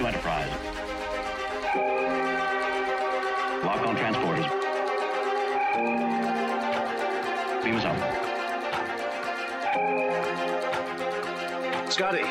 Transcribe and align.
to 0.00 0.06
Enterprise. 0.06 0.50
Lock 3.62 3.86
on 3.86 3.96
transporters. 3.96 4.48
Beam 7.62 7.76
us 7.76 7.84
up. 7.84 7.96
Scotty. 11.90 12.24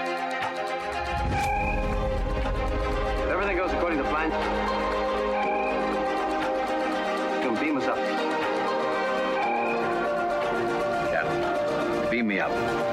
If 3.19 3.29
everything 3.29 3.57
goes 3.57 3.71
according 3.73 3.99
to 3.99 4.03
plan, 4.05 4.31
you 7.35 7.49
can 7.49 7.55
beam 7.63 7.77
us 7.77 7.85
up. 7.85 7.97
Captain, 11.11 12.09
beam 12.09 12.25
me 12.25 12.39
up. 12.39 12.88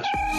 Energize. 0.00 0.30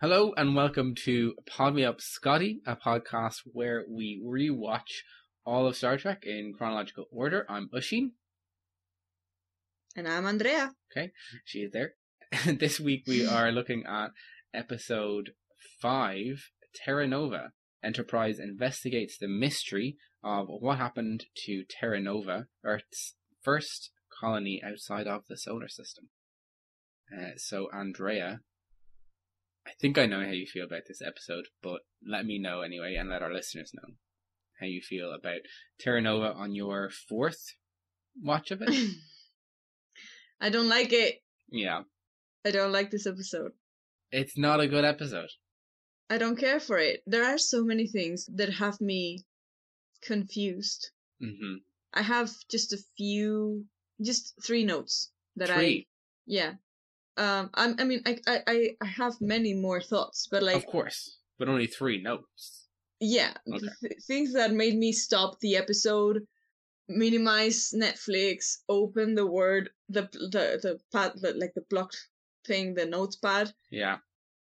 Hello 0.00 0.32
and 0.36 0.56
welcome 0.56 0.94
to 1.04 1.34
Pod 1.46 1.74
Me 1.74 1.84
Up 1.84 2.00
Scotty, 2.00 2.60
a 2.66 2.74
podcast 2.76 3.42
where 3.52 3.84
we 3.88 4.20
rewatch 4.24 5.02
all 5.44 5.66
of 5.66 5.76
Star 5.76 5.96
Trek 5.96 6.24
in 6.24 6.54
chronological 6.56 7.06
order. 7.12 7.46
I'm 7.48 7.68
Ushin. 7.74 8.10
And 9.96 10.08
I'm 10.08 10.26
Andrea. 10.26 10.72
Okay, 10.90 11.12
she 11.44 11.60
is 11.60 11.72
there. 11.72 11.94
this 12.46 12.80
week 12.80 13.04
we 13.06 13.26
are 13.26 13.52
looking 13.52 13.84
at 13.86 14.10
episode 14.52 15.30
5, 15.80 16.50
Terra 16.74 17.06
Nova. 17.06 17.52
Enterprise 17.84 18.38
investigates 18.38 19.18
the 19.18 19.28
mystery 19.28 19.96
of 20.22 20.46
what 20.48 20.78
happened 20.78 21.24
to 21.46 21.64
Terra 21.68 22.00
Nova, 22.00 22.46
Earth's 22.64 23.14
first 23.42 23.90
colony 24.20 24.62
outside 24.64 25.06
of 25.06 25.22
the 25.28 25.36
solar 25.36 25.68
system. 25.68 26.08
Uh, 27.12 27.32
so, 27.36 27.68
Andrea, 27.74 28.40
I 29.66 29.70
think 29.80 29.98
I 29.98 30.06
know 30.06 30.20
how 30.24 30.30
you 30.30 30.46
feel 30.46 30.64
about 30.64 30.82
this 30.88 31.02
episode, 31.02 31.46
but 31.62 31.80
let 32.06 32.24
me 32.24 32.38
know 32.38 32.60
anyway, 32.62 32.94
and 32.98 33.08
let 33.10 33.22
our 33.22 33.32
listeners 33.32 33.72
know 33.74 33.94
how 34.60 34.66
you 34.66 34.80
feel 34.80 35.12
about 35.12 35.40
Terra 35.80 36.00
Nova 36.00 36.32
on 36.32 36.54
your 36.54 36.88
fourth 37.08 37.54
watch 38.20 38.50
of 38.50 38.62
it. 38.62 38.94
I 40.40 40.50
don't 40.50 40.68
like 40.68 40.92
it. 40.92 41.22
yeah, 41.50 41.82
I 42.44 42.50
don't 42.50 42.72
like 42.72 42.90
this 42.90 43.06
episode. 43.06 43.52
it's 44.10 44.36
not 44.38 44.60
a 44.60 44.68
good 44.68 44.84
episode. 44.84 45.28
I 46.10 46.18
don't 46.18 46.36
care 46.36 46.60
for 46.60 46.78
it. 46.78 47.02
There 47.06 47.24
are 47.24 47.38
so 47.38 47.64
many 47.64 47.86
things 47.86 48.26
that 48.34 48.50
have 48.54 48.80
me 48.80 49.24
confused. 50.02 50.90
hmm 51.20 51.56
I 51.94 52.02
have 52.02 52.30
just 52.48 52.72
a 52.72 52.78
few, 52.96 53.66
just 54.00 54.34
three 54.42 54.64
notes 54.64 55.10
that 55.36 55.50
I, 55.50 55.84
yeah. 56.26 56.54
Um, 57.18 57.50
I'm, 57.52 57.76
I 57.78 57.84
mean, 57.84 58.02
I, 58.06 58.18
I, 58.26 58.42
I 58.46 58.76
I 58.80 58.86
have 58.86 59.20
many 59.20 59.52
more 59.52 59.80
thoughts, 59.82 60.26
but 60.30 60.42
like, 60.42 60.56
of 60.56 60.66
course, 60.66 61.18
but 61.38 61.48
only 61.48 61.66
three 61.66 62.00
notes. 62.02 62.68
yeah, 63.00 63.34
Okay. 63.46 63.68
th- 63.80 64.00
things 64.06 64.32
that 64.32 64.52
made 64.52 64.76
me 64.78 64.92
stop 64.92 65.38
the 65.40 65.56
episode, 65.56 66.26
minimize 66.88 67.74
Netflix, 67.76 68.62
open 68.68 69.14
the 69.14 69.26
word, 69.26 69.68
the 69.90 70.02
the 70.12 70.58
the 70.64 70.80
pad, 70.92 71.12
the, 71.20 71.34
like 71.34 71.52
the 71.54 71.64
blocked 71.68 72.08
thing, 72.46 72.72
the 72.74 72.86
notes 72.86 73.16
pad, 73.16 73.52
Yeah. 73.70 73.98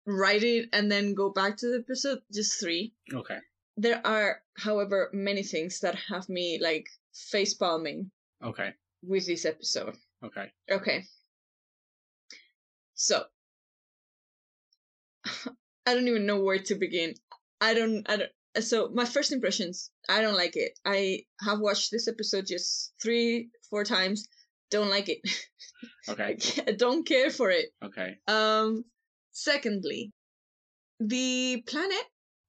Write 0.09 0.43
it, 0.43 0.69
and 0.73 0.91
then 0.91 1.13
go 1.15 1.29
back 1.31 1.57
to 1.59 1.67
the 1.69 1.79
episode. 1.85 2.19
Just 2.33 2.59
three. 2.59 2.95
Okay. 3.13 3.39
There 3.77 4.01
are, 4.05 4.41
however, 4.57 5.11
many 5.13 5.43
things 5.45 5.81
that 5.81 5.95
have 6.09 6.29
me 6.29 6.59
like 6.61 6.89
face 7.31 7.55
palming 7.55 8.11
Okay. 8.43 8.71
with 9.03 9.27
this 9.27 9.45
episode. 9.45 9.95
Okay. 10.25 10.51
Okay. 10.71 11.05
So 12.95 13.23
I 15.87 15.95
don't 15.95 16.09
even 16.09 16.27
know 16.27 16.41
where 16.41 16.59
to 16.59 16.75
begin. 16.75 17.15
I 17.61 17.75
don't 17.75 18.09
I 18.11 18.17
don't 18.17 18.31
so 18.65 18.89
my 18.93 19.05
first 19.05 19.31
impressions, 19.33 19.91
I 20.09 20.21
don't 20.23 20.37
like 20.37 20.57
it. 20.57 20.73
I 20.85 21.21
have 21.45 21.61
watched 21.61 21.91
this 21.93 22.09
episode 22.09 22.47
just 22.47 22.95
three, 23.01 23.51
four 23.71 23.85
times. 23.85 24.27
Don't 24.71 24.91
like 24.91 25.09
it. 25.09 25.21
Okay. 26.09 26.39
I 26.67 26.73
don't 26.73 27.07
care 27.07 27.31
for 27.31 27.51
it. 27.51 27.67
Okay. 27.85 28.17
Um 28.27 28.85
secondly, 29.43 30.13
the 31.01 31.63
planet, 31.67 32.07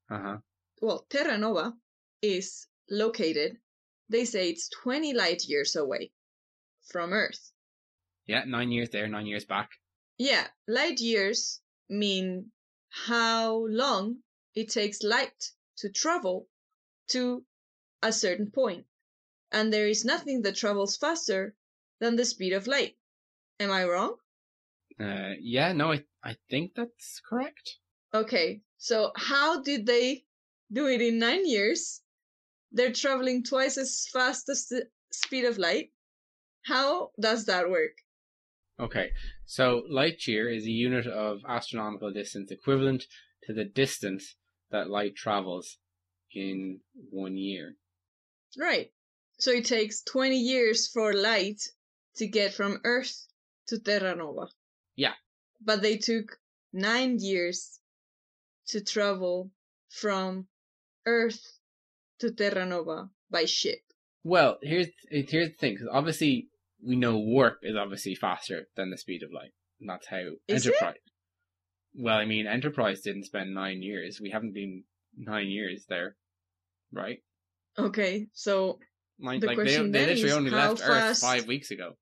Uh 0.09 0.19
huh. 0.19 0.37
well, 0.81 1.05
Terra 1.09 1.37
Nova 1.37 1.73
is 2.21 2.67
located, 2.89 3.57
they 4.09 4.25
say 4.25 4.49
it's 4.49 4.69
20 4.69 5.13
light 5.13 5.43
years 5.45 5.75
away 5.75 6.11
from 6.91 7.13
Earth. 7.13 7.51
Yeah. 8.25 8.43
Nine 8.45 8.71
years 8.71 8.89
there, 8.89 9.07
nine 9.07 9.27
years 9.27 9.45
back. 9.45 9.69
Yeah, 10.17 10.47
light 10.67 10.99
years 10.99 11.61
mean 11.89 12.51
how 12.89 13.65
long 13.67 14.23
it 14.55 14.69
takes 14.69 15.03
light 15.03 15.51
to 15.77 15.89
travel 15.89 16.47
to 17.09 17.45
a 18.01 18.11
certain 18.11 18.51
point. 18.51 18.85
And 19.51 19.71
there 19.71 19.87
is 19.87 20.05
nothing 20.05 20.41
that 20.43 20.55
travels 20.55 20.97
faster 20.97 21.55
than 21.99 22.15
the 22.15 22.25
speed 22.25 22.53
of 22.53 22.67
light. 22.67 22.97
Am 23.59 23.71
I 23.71 23.85
wrong? 23.85 24.15
Uh. 24.99 25.33
Yeah. 25.39 25.73
No. 25.73 25.93
I. 25.93 26.03
I 26.23 26.35
think 26.49 26.73
that's 26.75 27.21
correct. 27.27 27.77
Okay, 28.13 28.61
so 28.77 29.11
how 29.15 29.61
did 29.61 29.85
they 29.85 30.25
do 30.71 30.87
it 30.87 31.01
in 31.01 31.19
nine 31.19 31.47
years? 31.47 32.01
They're 32.71 32.93
traveling 32.93 33.43
twice 33.43 33.77
as 33.77 34.07
fast 34.11 34.49
as 34.49 34.67
the 34.67 34.87
speed 35.11 35.45
of 35.45 35.57
light. 35.57 35.91
How 36.65 37.11
does 37.19 37.45
that 37.45 37.69
work? 37.69 37.93
Okay. 38.79 39.11
So 39.45 39.83
light 39.89 40.25
year 40.27 40.49
is 40.49 40.65
a 40.65 40.71
unit 40.71 41.07
of 41.07 41.39
astronomical 41.47 42.11
distance 42.11 42.51
equivalent 42.51 43.05
to 43.43 43.53
the 43.53 43.65
distance 43.65 44.35
that 44.71 44.89
light 44.89 45.15
travels 45.15 45.77
in 46.33 46.79
one 47.09 47.35
year. 47.35 47.75
Right. 48.57 48.91
So 49.39 49.51
it 49.51 49.65
takes 49.65 50.03
20 50.03 50.37
years 50.37 50.87
for 50.87 51.13
light 51.13 51.61
to 52.17 52.27
get 52.27 52.53
from 52.53 52.79
Earth 52.83 53.27
to 53.67 53.79
Terra 53.79 54.15
Nova. 54.15 54.47
Yeah. 54.95 55.13
But 55.63 55.81
they 55.81 55.97
took 55.97 56.39
nine 56.71 57.17
years 57.19 57.79
to 58.67 58.81
travel 58.81 59.51
from 59.89 60.47
Earth 61.05 61.59
to 62.19 62.31
Terra 62.31 62.65
Nova 62.65 63.09
by 63.29 63.45
ship. 63.45 63.79
Well, 64.23 64.57
here's 64.61 64.87
here's 65.09 65.49
the 65.49 65.55
thing. 65.55 65.73
Because 65.73 65.89
obviously 65.91 66.49
we 66.85 66.95
know 66.95 67.17
warp 67.17 67.59
is 67.63 67.75
obviously 67.75 68.15
faster 68.15 68.67
than 68.75 68.91
the 68.91 68.97
speed 68.97 69.23
of 69.23 69.31
light. 69.33 69.51
And 69.79 69.89
that's 69.89 70.07
how 70.07 70.17
Is 70.47 70.65
it? 70.65 70.73
Enterprise. 70.73 70.97
Well, 71.95 72.17
I 72.17 72.25
mean, 72.25 72.45
Enterprise 72.47 73.01
didn't 73.01 73.23
spend 73.25 73.53
nine 73.53 73.81
years. 73.81 74.19
We 74.21 74.29
haven't 74.29 74.53
been 74.53 74.83
nine 75.17 75.47
years 75.47 75.85
there, 75.89 76.15
right? 76.93 77.19
Okay, 77.77 78.27
so 78.33 78.79
Like, 79.19 79.41
The 79.41 79.47
they, 79.47 79.55
question 79.55 79.91
they 79.91 79.99
then 80.05 80.15
literally 80.15 80.31
only 80.31 80.51
left 80.51 80.81
Earth 80.83 81.19
five 81.19 81.47
weeks 81.47 81.71
ago. 81.71 81.93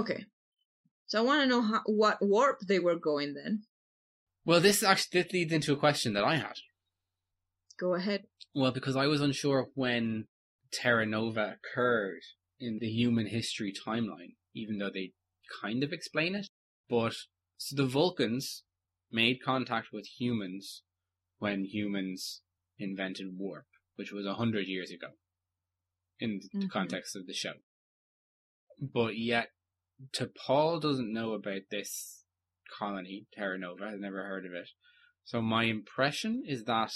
Okay. 0.00 0.24
So 1.06 1.18
I 1.18 1.22
want 1.22 1.42
to 1.42 1.48
know 1.48 1.62
how, 1.62 1.82
what 1.86 2.18
warp 2.20 2.60
they 2.66 2.78
were 2.78 2.96
going 2.96 3.34
then. 3.34 3.64
Well, 4.44 4.60
this 4.60 4.82
actually 4.82 5.22
this 5.22 5.32
leads 5.32 5.52
into 5.52 5.72
a 5.72 5.76
question 5.76 6.12
that 6.14 6.24
I 6.24 6.36
had. 6.36 6.54
Go 7.78 7.94
ahead. 7.94 8.24
Well, 8.54 8.72
because 8.72 8.96
I 8.96 9.06
was 9.06 9.20
unsure 9.20 9.68
when 9.74 10.26
Terra 10.72 11.06
Nova 11.06 11.56
occurred 11.56 12.20
in 12.60 12.78
the 12.80 12.88
human 12.88 13.26
history 13.26 13.72
timeline, 13.86 14.34
even 14.54 14.78
though 14.78 14.90
they 14.92 15.12
kind 15.62 15.82
of 15.82 15.92
explain 15.92 16.34
it. 16.34 16.48
But 16.88 17.14
so 17.56 17.76
the 17.76 17.86
Vulcans 17.86 18.62
made 19.10 19.42
contact 19.44 19.88
with 19.92 20.06
humans 20.18 20.82
when 21.38 21.64
humans 21.64 22.42
invented 22.78 23.26
warp, 23.36 23.66
which 23.96 24.12
was 24.12 24.26
a 24.26 24.34
hundred 24.34 24.66
years 24.66 24.90
ago, 24.90 25.08
in 26.18 26.40
the 26.52 26.66
Mhm. 26.66 26.70
context 26.70 27.16
of 27.16 27.26
the 27.26 27.34
show. 27.34 27.54
But 28.80 29.16
yet, 29.16 29.50
T'Pol 30.12 30.80
doesn't 30.80 31.12
know 31.12 31.32
about 31.32 31.62
this 31.70 32.24
colony, 32.78 33.26
Terra 33.32 33.58
Nova, 33.58 33.90
has 33.90 34.00
never 34.00 34.24
heard 34.24 34.46
of 34.46 34.52
it. 34.52 34.68
So 35.24 35.40
my 35.40 35.64
impression 35.64 36.42
is 36.46 36.64
that 36.64 36.92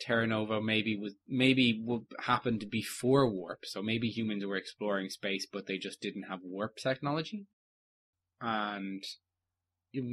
Terra 0.00 0.26
Nova 0.26 0.60
maybe 0.60 0.96
was 0.96 1.16
maybe 1.26 1.84
happened 2.20 2.66
before 2.70 3.28
warp. 3.28 3.64
So 3.64 3.82
maybe 3.82 4.08
humans 4.08 4.46
were 4.46 4.56
exploring 4.56 5.10
space, 5.10 5.46
but 5.52 5.66
they 5.66 5.76
just 5.76 6.00
didn't 6.00 6.28
have 6.30 6.40
warp 6.44 6.76
technology, 6.76 7.46
and 8.40 9.02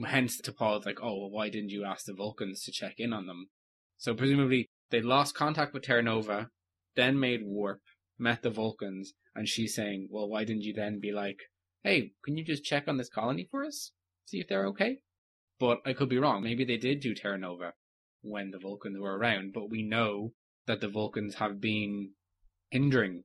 hence 0.07 0.41
T'Pol's 0.41 0.85
like, 0.85 0.99
oh, 1.01 1.19
well, 1.19 1.29
why 1.29 1.49
didn't 1.49 1.69
you 1.69 1.85
ask 1.85 2.05
the 2.05 2.13
Vulcans 2.13 2.63
to 2.63 2.71
check 2.71 2.95
in 2.97 3.13
on 3.13 3.27
them? 3.27 3.49
So 3.97 4.13
presumably 4.15 4.67
they 4.89 5.01
lost 5.01 5.35
contact 5.35 5.73
with 5.73 5.83
Terra 5.83 6.01
Nova, 6.01 6.49
then 6.95 7.19
made 7.19 7.41
warp, 7.43 7.81
met 8.17 8.41
the 8.41 8.49
Vulcans, 8.49 9.13
and 9.35 9.47
she's 9.47 9.75
saying, 9.75 10.07
well, 10.09 10.27
why 10.27 10.45
didn't 10.45 10.63
you 10.63 10.73
then 10.73 10.99
be 10.99 11.11
like, 11.11 11.39
hey, 11.85 12.11
can 12.23 12.35
you 12.35 12.43
just 12.43 12.65
check 12.65 12.87
on 12.87 12.97
this 12.97 13.09
colony 13.09 13.47
for 13.49 13.63
us, 13.63 13.91
see 14.25 14.39
if 14.39 14.47
they're 14.47 14.65
okay? 14.65 14.97
But 15.59 15.81
I 15.85 15.93
could 15.93 16.09
be 16.09 16.17
wrong. 16.17 16.41
Maybe 16.41 16.65
they 16.65 16.77
did 16.77 16.99
do 16.99 17.13
Terra 17.13 17.37
Nova 17.37 17.73
when 18.23 18.49
the 18.49 18.57
Vulcans 18.57 18.97
were 18.99 19.15
around, 19.15 19.53
but 19.53 19.69
we 19.69 19.83
know 19.83 20.33
that 20.65 20.81
the 20.81 20.89
Vulcans 20.89 21.35
have 21.35 21.61
been 21.61 22.09
hindering 22.71 23.23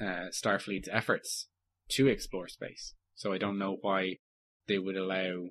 uh, 0.00 0.30
Starfleet's 0.30 0.88
efforts 0.90 1.48
to 1.90 2.06
explore 2.06 2.46
space. 2.46 2.94
So 3.16 3.32
I 3.32 3.38
don't 3.38 3.58
know 3.58 3.78
why 3.80 4.18
they 4.68 4.78
would 4.78 4.96
allow 4.96 5.48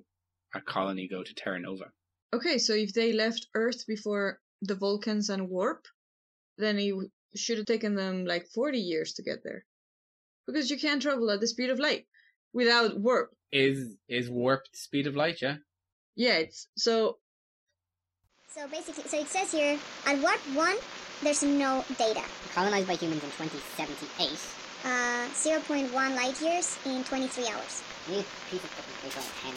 a 0.54 0.60
colony 0.62 1.08
go 1.08 1.22
to 1.22 1.34
Terra 1.34 1.60
Nova. 1.60 1.92
Okay, 2.34 2.56
so 2.56 2.72
if 2.72 2.94
they 2.94 3.12
left 3.12 3.46
Earth 3.54 3.86
before 3.86 4.40
the 4.62 4.74
Vulcans 4.74 5.28
and 5.28 5.50
warp, 5.50 5.84
then 6.56 6.78
it 6.78 6.94
should 7.38 7.58
have 7.58 7.66
taken 7.66 7.96
them 7.96 8.24
like 8.24 8.46
40 8.54 8.78
years 8.78 9.12
to 9.14 9.22
get 9.22 9.44
there. 9.44 9.66
Because 10.46 10.70
you 10.70 10.78
can't 10.78 11.02
travel 11.02 11.30
at 11.30 11.40
the 11.40 11.48
speed 11.48 11.68
of 11.68 11.78
light 11.78 12.06
without 12.56 12.98
warp. 12.98 13.30
Is 13.52 13.96
is 14.08 14.28
warp 14.28 14.62
speed 14.72 15.06
of 15.06 15.14
light? 15.14 15.40
Yeah. 15.40 15.56
Yeah, 16.16 16.40
it's 16.42 16.66
so 16.76 17.18
So 18.48 18.66
basically, 18.68 19.04
so 19.04 19.20
it 19.20 19.28
says 19.28 19.52
here, 19.52 19.78
at 20.06 20.16
warp 20.24 20.40
1, 20.56 20.76
there's 21.22 21.44
no 21.44 21.84
data. 21.98 22.24
Colonized 22.54 22.88
by 22.88 22.96
humans 22.96 23.22
in 23.22 23.30
2078. 23.36 24.32
Uh, 24.84 25.28
0.1 25.36 25.92
light 25.92 26.40
years 26.40 26.78
in 26.86 27.04
23 27.04 27.44
hours. 27.52 27.84
You 28.08 28.24
piece 28.48 28.64
of 28.64 28.70
fucking 28.72 28.96
paper 29.04 29.20
and 29.20 29.32
pen. 29.44 29.54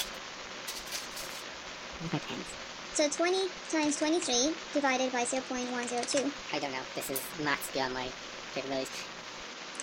Where's 2.00 2.14
my 2.14 2.20
pens? 2.20 2.48
So 2.94 3.08
20 3.08 3.48
times 3.72 3.96
23 3.98 4.54
divided 4.74 5.12
by 5.14 5.24
0.102. 5.24 6.32
I 6.54 6.60
don't 6.60 6.72
know. 6.72 6.84
This 6.96 7.10
is 7.10 7.22
maths 7.44 7.72
beyond 7.72 7.94
my 7.94 8.08
capabilities. 8.54 8.92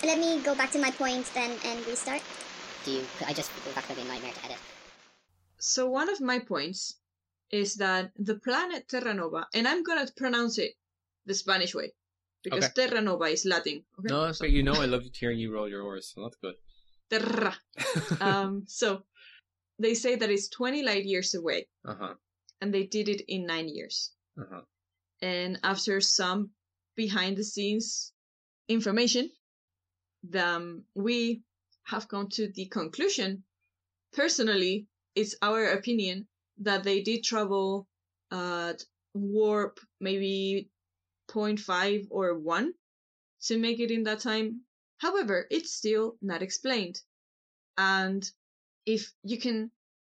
Let 0.05 0.19
me 0.19 0.41
go 0.45 0.55
back 0.55 0.71
to 0.73 0.79
my 0.79 0.91
point 0.91 1.25
then 1.33 1.57
and 1.65 1.87
restart. 1.87 2.21
Do 2.87 2.93
you? 2.93 3.05
I 3.27 3.33
just 3.33 3.51
that's 3.75 3.87
gonna 3.89 4.01
be 4.01 4.07
a 4.07 4.11
nightmare 4.13 4.33
to 4.33 4.45
edit. 4.47 4.59
so 5.59 5.89
one 5.91 6.09
of 6.09 6.21
my 6.21 6.39
points 6.39 7.01
is 7.51 7.75
that 7.77 8.13
the 8.17 8.37
planet 8.37 8.87
Terra 8.89 9.13
Nova, 9.13 9.47
and 9.55 9.67
I'm 9.67 9.83
gonna 9.83 10.07
pronounce 10.17 10.57
it 10.59 10.73
the 11.27 11.35
Spanish 11.35 11.75
way 11.75 11.91
because 12.45 12.65
Okay. 12.67 12.87
Terra 12.87 13.01
Nova 13.03 13.25
is 13.25 13.45
Latin. 13.45 13.83
Okay? 13.99 14.09
No, 14.15 14.33
but 14.39 14.51
you 14.51 14.63
know 14.63 14.75
I 14.75 14.87
love 14.87 15.03
hearing 15.13 15.39
you 15.41 15.53
roll 15.53 15.69
your 15.69 15.83
R's, 15.85 16.13
so 16.15 16.23
that's 16.23 16.37
good. 16.37 16.55
Terra. 17.11 17.55
Um, 18.21 18.65
so 18.69 19.03
they 19.81 19.95
say 19.95 20.15
that 20.15 20.31
it's 20.31 20.49
20 20.49 20.83
light 20.85 21.05
years 21.05 21.35
away, 21.35 21.67
uh 21.85 21.95
huh. 21.99 22.15
and 22.61 22.73
they 22.73 22.85
did 22.87 23.09
it 23.09 23.23
in 23.27 23.47
nine 23.47 23.69
years. 23.69 24.13
Uh 24.39 24.45
huh. 24.53 24.61
And 25.21 25.59
after 25.65 26.01
some 26.01 26.51
behind 26.95 27.37
the 27.37 27.43
scenes 27.45 28.13
information, 28.69 29.31
the, 30.23 30.47
um, 30.47 30.85
we 30.95 31.43
have 31.87 32.09
come 32.09 32.29
to 32.31 32.51
the 32.53 32.67
conclusion, 32.67 33.45
personally, 34.13 34.87
it's 35.15 35.37
our 35.43 35.67
opinion 35.67 36.27
that 36.59 36.85
they 36.85 37.03
did 37.03 37.23
travel 37.23 37.87
at 38.31 38.83
warp 39.15 39.79
maybe 40.01 40.69
0.5 41.31 42.07
or 42.11 42.39
1 42.39 42.73
to 43.43 43.59
make 43.59 43.81
it 43.81 43.91
in 43.91 44.03
that 44.05 44.21
time. 44.21 44.61
However, 44.99 45.47
it's 45.51 45.73
still 45.75 46.17
not 46.23 46.43
explained. 46.43 47.01
And 47.79 48.29
if 48.85 49.13
you 49.23 49.39
can 49.39 49.71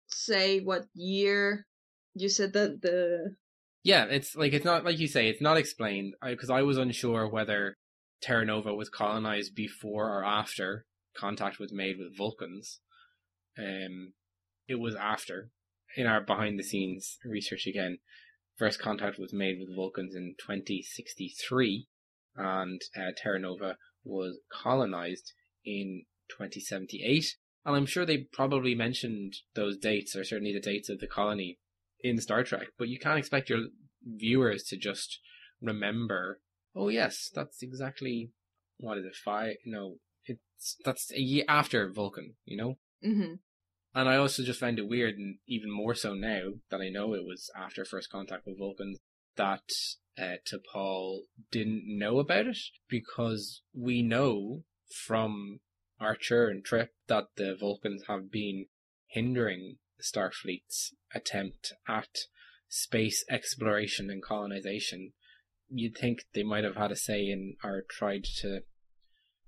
say 0.07 0.59
what 0.59 0.85
year 0.93 1.65
you 2.13 2.29
said 2.29 2.53
that 2.53 2.81
the 2.81 3.35
Yeah, 3.83 4.05
it's 4.05 4.35
like 4.35 4.53
it's 4.53 4.65
not 4.65 4.85
like 4.85 4.99
you 4.99 5.07
say. 5.07 5.29
It's 5.29 5.41
not 5.41 5.57
explained 5.57 6.13
because 6.23 6.49
I, 6.49 6.61
was 6.61 6.77
unsure 6.77 7.27
whether 7.27 7.75
Terra 8.21 8.45
Nova 8.45 8.73
was 8.73 8.89
colonized 8.89 9.55
before 9.55 10.09
or 10.09 10.23
after 10.23 10.85
contact 11.17 11.59
was 11.59 11.73
made 11.73 11.97
with 11.97 12.17
Vulcans. 12.17 12.79
Um, 13.57 14.13
it 14.67 14.75
was 14.75 14.95
after. 14.95 15.51
In 15.95 16.05
our 16.05 16.21
behind 16.21 16.59
the 16.59 16.63
scenes 16.63 17.17
research 17.25 17.65
again, 17.65 17.99
first 18.57 18.79
contact 18.79 19.17
was 19.17 19.33
made 19.33 19.57
with 19.59 19.75
Vulcans 19.75 20.15
in 20.15 20.35
2063, 20.39 21.87
and 22.35 22.81
uh, 22.95 23.11
Terra 23.15 23.39
Nova 23.39 23.77
was 24.03 24.39
colonized 24.51 25.33
in 25.65 26.03
2078. 26.29 27.35
And 27.65 27.75
I'm 27.75 27.85
sure 27.85 28.05
they 28.05 28.27
probably 28.31 28.75
mentioned 28.75 29.35
those 29.55 29.77
dates, 29.77 30.15
or 30.15 30.23
certainly 30.23 30.53
the 30.53 30.59
dates 30.59 30.89
of 30.89 30.99
the 30.99 31.07
colony 31.07 31.59
in 32.01 32.19
Star 32.19 32.43
Trek, 32.43 32.67
but 32.77 32.87
you 32.87 32.99
can't 32.99 33.19
expect 33.19 33.49
your 33.49 33.65
viewers 34.05 34.63
to 34.63 34.77
just 34.77 35.19
remember, 35.61 36.39
oh 36.75 36.89
yes, 36.89 37.29
that's 37.33 37.61
exactly 37.61 38.31
what 38.77 38.97
is 38.97 39.05
it, 39.05 39.15
five 39.15 39.55
no, 39.65 39.95
it's 40.27 40.77
that's 40.83 41.11
a 41.11 41.19
year 41.19 41.45
after 41.47 41.91
Vulcan, 41.91 42.35
you 42.45 42.57
know? 42.57 42.77
hmm 43.03 43.35
And 43.93 44.09
I 44.09 44.17
also 44.17 44.43
just 44.43 44.59
found 44.59 44.79
it 44.79 44.87
weird, 44.87 45.15
and 45.15 45.37
even 45.47 45.71
more 45.71 45.95
so 45.95 46.13
now 46.13 46.53
that 46.69 46.81
I 46.81 46.89
know 46.89 47.13
it 47.13 47.25
was 47.25 47.49
after 47.55 47.85
first 47.85 48.11
contact 48.11 48.45
with 48.45 48.59
Vulcan, 48.59 48.97
that 49.35 49.63
uh, 50.17 50.37
T'Pol 50.45 51.21
didn't 51.51 51.83
know 51.85 52.19
about 52.19 52.47
it 52.47 52.57
because 52.89 53.61
we 53.73 54.01
know 54.01 54.63
from 55.05 55.59
Archer 55.99 56.47
and 56.47 56.63
Trip 56.63 56.93
that 57.07 57.27
the 57.35 57.55
Vulcans 57.59 58.03
have 58.07 58.31
been 58.31 58.65
hindering 59.07 59.77
Starfleet's 60.01 60.93
attempt 61.13 61.73
at 61.87 62.09
space 62.67 63.23
exploration 63.29 64.09
and 64.09 64.21
colonization. 64.21 65.13
You'd 65.69 65.97
think 65.97 66.19
they 66.33 66.43
might 66.43 66.63
have 66.63 66.75
had 66.75 66.91
a 66.91 66.95
say 66.95 67.27
in 67.27 67.55
or 67.63 67.83
tried 67.89 68.25
to 68.41 68.61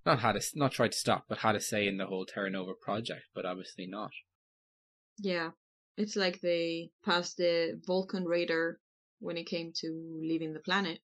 not 0.10 0.20
had 0.22 0.36
a, 0.36 0.42
not 0.56 0.72
tried 0.72 0.92
to 0.92 0.98
stop, 0.98 1.26
but 1.30 1.38
had 1.38 1.56
a 1.56 1.62
say 1.62 1.88
in 1.88 1.98
the 1.98 2.08
whole 2.08 2.26
Terra 2.26 2.50
Nova 2.50 2.74
project, 2.74 3.26
but 3.36 3.46
obviously 3.46 3.86
not. 3.86 4.12
Yeah, 5.20 5.52
it's 5.98 6.16
like 6.16 6.42
they 6.42 6.90
passed 7.06 7.38
the 7.38 7.80
Vulcan 7.86 8.26
radar 8.26 8.80
when 9.20 9.38
it 9.38 9.46
came 9.46 9.72
to 9.82 10.20
leaving 10.22 10.54
the 10.54 10.62
planet. 10.62 11.00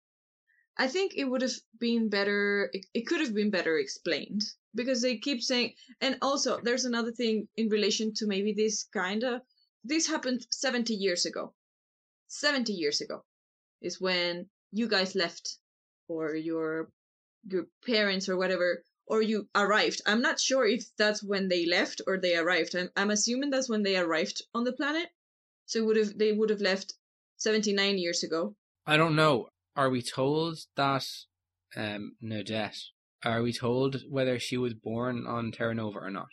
I 0.77 0.88
think 0.88 1.13
it 1.15 1.25
would 1.25 1.42
have 1.42 1.57
been 1.80 2.09
better, 2.09 2.69
it, 2.74 2.86
it 2.94 3.07
could 3.07 3.21
have 3.21 3.33
been 3.33 3.50
better 3.50 3.77
explained 3.77 4.44
because 4.75 5.01
they 5.01 5.18
keep 5.18 5.42
saying, 5.42 5.74
and 6.00 6.18
also 6.21 6.59
there's 6.62 6.86
another 6.86 7.12
thing 7.12 7.47
in 7.57 7.69
relation 7.69 8.13
to 8.15 8.27
maybe 8.27 8.54
this 8.54 8.86
kind 8.94 9.24
of, 9.24 9.42
this 9.83 10.07
happened 10.07 10.45
70 10.51 10.94
years 10.94 11.25
ago. 11.25 11.54
70 12.27 12.71
years 12.71 13.01
ago 13.01 13.24
is 13.81 14.00
when 14.00 14.45
you 14.71 14.88
guys 14.88 15.15
left 15.15 15.57
or 16.07 16.36
your 16.36 16.92
your 17.50 17.65
parents 17.86 18.30
or 18.30 18.38
whatever 18.38 18.83
or 19.06 19.21
you 19.21 19.48
arrived. 19.56 20.01
I'm 20.06 20.21
not 20.21 20.39
sure 20.39 20.65
if 20.65 20.86
that's 20.98 21.24
when 21.24 21.50
they 21.50 21.65
left 21.65 22.01
or 22.07 22.18
they 22.18 22.36
arrived. 22.36 22.75
I'm, 22.75 22.89
I'm 22.95 23.12
assuming 23.12 23.50
that's 23.50 23.69
when 23.69 23.83
they 23.83 23.98
arrived 23.98 24.42
on 24.53 24.63
the 24.63 24.74
planet. 24.74 25.09
So 25.65 25.83
would 25.86 25.98
have 25.98 26.18
they 26.18 26.31
would 26.31 26.50
have 26.50 26.62
left 26.62 26.94
79 27.38 27.98
years 27.98 28.24
ago. 28.24 28.56
I 28.86 28.98
don't 28.98 29.15
know. 29.15 29.50
Are 29.75 29.90
we 29.90 30.02
told 30.02 30.59
that 30.75 31.06
um 31.75 32.16
Nadet? 32.23 32.78
Are 33.23 33.42
we 33.42 33.54
told 33.54 34.04
whether 34.09 34.40
she 34.40 34.57
was 34.57 34.73
born 34.73 35.28
on 35.28 35.52
Terra 35.52 35.75
Nova 35.75 35.99
or 35.99 36.09
not? 36.09 36.30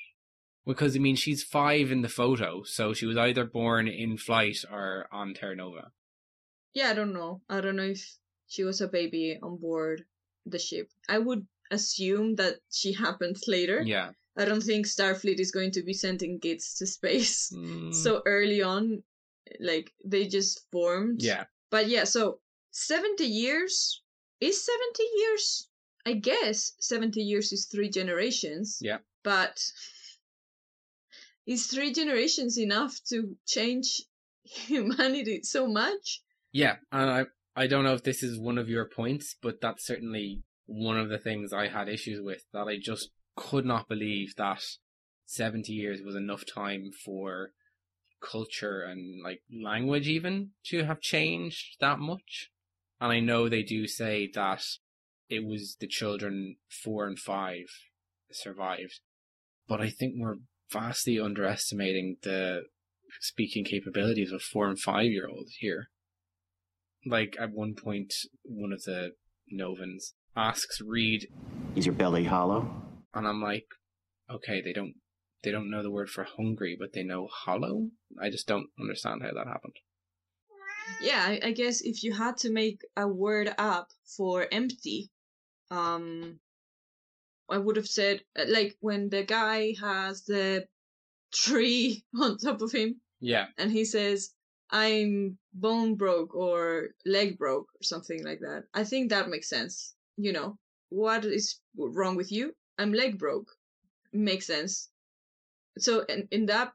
Because 0.66 0.96
I 0.96 0.98
mean, 0.98 1.16
she's 1.16 1.42
five 1.42 1.90
in 1.90 2.02
the 2.02 2.08
photo, 2.08 2.62
so 2.64 2.92
she 2.92 3.06
was 3.06 3.16
either 3.16 3.44
born 3.44 3.88
in 3.88 4.18
flight 4.18 4.58
or 4.70 5.06
on 5.10 5.34
Terra 5.34 5.56
Nova. 5.56 5.92
Yeah, 6.74 6.90
I 6.90 6.94
don't 6.94 7.12
know. 7.12 7.40
I 7.48 7.60
don't 7.60 7.76
know 7.76 7.84
if 7.84 8.18
she 8.46 8.64
was 8.64 8.80
a 8.80 8.88
baby 8.88 9.38
on 9.42 9.56
board 9.56 10.04
the 10.46 10.58
ship. 10.58 10.90
I 11.08 11.18
would 11.18 11.46
assume 11.70 12.36
that 12.36 12.56
she 12.70 12.92
happened 12.92 13.36
later. 13.46 13.82
Yeah. 13.84 14.10
I 14.36 14.44
don't 14.44 14.62
think 14.62 14.86
Starfleet 14.86 15.40
is 15.40 15.50
going 15.50 15.72
to 15.72 15.82
be 15.82 15.92
sending 15.92 16.38
kids 16.40 16.74
to 16.78 16.86
space 16.86 17.50
Mm, 17.56 17.92
so 17.94 18.22
early 18.26 18.62
on. 18.62 19.02
Like 19.60 19.90
they 20.04 20.26
just 20.28 20.66
formed. 20.70 21.22
yeah. 21.22 21.44
But 21.70 21.88
yeah, 21.88 22.04
so 22.04 22.40
70 22.70 23.24
years 23.24 24.02
is 24.40 24.64
70 24.64 25.02
years? 25.18 25.68
I 26.06 26.12
guess 26.14 26.72
70 26.80 27.20
years 27.20 27.52
is 27.52 27.66
three 27.66 27.90
generations. 27.90 28.78
Yeah. 28.80 28.98
But 29.24 29.60
is 31.46 31.66
three 31.66 31.92
generations 31.92 32.58
enough 32.58 33.00
to 33.08 33.36
change 33.46 34.02
humanity 34.42 35.40
so 35.42 35.66
much? 35.66 36.22
Yeah, 36.52 36.76
and 36.92 37.10
I 37.10 37.24
I 37.56 37.66
don't 37.66 37.84
know 37.84 37.94
if 37.94 38.04
this 38.04 38.22
is 38.22 38.38
one 38.38 38.56
of 38.58 38.68
your 38.68 38.84
points, 38.86 39.34
but 39.42 39.60
that's 39.60 39.84
certainly 39.86 40.42
one 40.68 40.98
of 40.98 41.08
the 41.08 41.18
things 41.18 41.52
I 41.52 41.68
had 41.68 41.88
issues 41.88 42.20
with 42.22 42.44
that 42.52 42.68
I 42.68 42.76
just 42.80 43.10
could 43.36 43.64
not 43.64 43.88
believe 43.88 44.34
that 44.36 44.62
70 45.24 45.72
years 45.72 46.00
was 46.04 46.14
enough 46.14 46.44
time 46.46 46.90
for 47.04 47.50
culture 48.20 48.82
and 48.82 49.22
like 49.22 49.40
language 49.50 50.08
even 50.08 50.50
to 50.66 50.84
have 50.84 51.00
changed 51.00 51.76
that 51.80 51.98
much. 51.98 52.50
And 53.00 53.12
I 53.12 53.20
know 53.20 53.48
they 53.48 53.62
do 53.62 53.86
say 53.86 54.28
that 54.34 54.62
it 55.28 55.44
was 55.44 55.76
the 55.80 55.86
children 55.86 56.56
4 56.82 57.06
and 57.06 57.18
5 57.18 57.56
survived, 58.30 59.00
but 59.66 59.80
I 59.80 59.88
think 59.88 60.14
we're 60.16 60.36
vastly 60.70 61.18
underestimating 61.18 62.16
the 62.22 62.64
speaking 63.20 63.64
capabilities 63.64 64.32
of 64.32 64.42
4 64.42 64.68
and 64.68 64.78
5 64.78 65.04
year 65.06 65.28
olds 65.28 65.56
here 65.60 65.88
like 67.06 67.36
at 67.40 67.52
one 67.52 67.74
point 67.74 68.12
one 68.44 68.72
of 68.72 68.82
the 68.82 69.12
novans 69.50 70.14
asks 70.38 70.80
reed 70.80 71.26
Is 71.74 71.84
your 71.84 71.94
belly 71.94 72.24
hollow? 72.24 72.70
and 73.12 73.26
i'm 73.26 73.42
like 73.42 73.66
okay 74.30 74.62
they 74.62 74.72
don't 74.72 74.94
they 75.42 75.50
don't 75.50 75.70
know 75.70 75.82
the 75.82 75.90
word 75.90 76.08
for 76.08 76.24
hungry 76.24 76.76
but 76.78 76.92
they 76.92 77.02
know 77.02 77.26
hollow 77.26 77.88
i 78.22 78.30
just 78.30 78.46
don't 78.46 78.68
understand 78.80 79.22
how 79.22 79.32
that 79.34 79.46
happened 79.48 79.74
yeah, 81.00 81.22
I, 81.26 81.48
I 81.48 81.52
guess 81.52 81.80
if 81.82 82.02
you 82.02 82.12
had 82.14 82.38
to 82.38 82.50
make 82.50 82.80
a 82.96 83.06
word 83.06 83.54
up 83.58 83.88
for 84.16 84.46
empty, 84.50 85.10
um, 85.70 86.40
I 87.48 87.58
would 87.58 87.76
have 87.76 87.86
said 87.86 88.22
uh, 88.38 88.44
like 88.48 88.76
when 88.80 89.08
the 89.08 89.22
guy 89.22 89.74
has 89.80 90.24
the 90.24 90.66
tree 91.32 92.04
on 92.20 92.38
top 92.38 92.62
of 92.62 92.72
him 92.72 93.00
Yeah, 93.20 93.46
and 93.56 93.70
he 93.70 93.84
says, 93.84 94.30
"I'm 94.70 95.38
bone 95.52 95.94
broke 95.96 96.34
or 96.34 96.88
leg 97.04 97.38
broke 97.38 97.68
or 97.80 97.82
something 97.82 98.24
like 98.24 98.40
that." 98.40 98.64
I 98.74 98.84
think 98.84 99.10
that 99.10 99.28
makes 99.28 99.48
sense. 99.48 99.94
You 100.18 100.32
know, 100.32 100.58
what 100.88 101.24
is 101.24 101.60
wrong 101.76 102.16
with 102.16 102.32
you? 102.32 102.52
I'm 102.76 102.92
leg 102.92 103.18
broke. 103.18 103.50
Makes 104.12 104.46
sense. 104.46 104.90
So 105.78 106.00
in, 106.00 106.26
in 106.32 106.46
that 106.46 106.72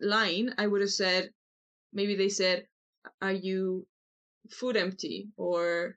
line, 0.00 0.52
I 0.58 0.66
would 0.66 0.80
have 0.80 0.90
said, 0.90 1.30
maybe 1.92 2.16
they 2.16 2.28
said, 2.28 2.66
"Are 3.20 3.32
you 3.32 3.86
food 4.50 4.76
empty?" 4.76 5.28
or 5.36 5.96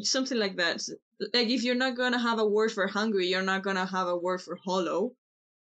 something 0.00 0.38
like 0.38 0.56
that. 0.56 0.82
Like 1.32 1.48
if 1.48 1.62
you're 1.62 1.74
not 1.76 1.96
gonna 1.96 2.18
have 2.18 2.40
a 2.40 2.46
word 2.46 2.72
for 2.72 2.88
hungry, 2.88 3.28
you're 3.28 3.42
not 3.42 3.62
gonna 3.62 3.86
have 3.86 4.08
a 4.08 4.16
word 4.16 4.42
for 4.42 4.56
hollow. 4.56 5.12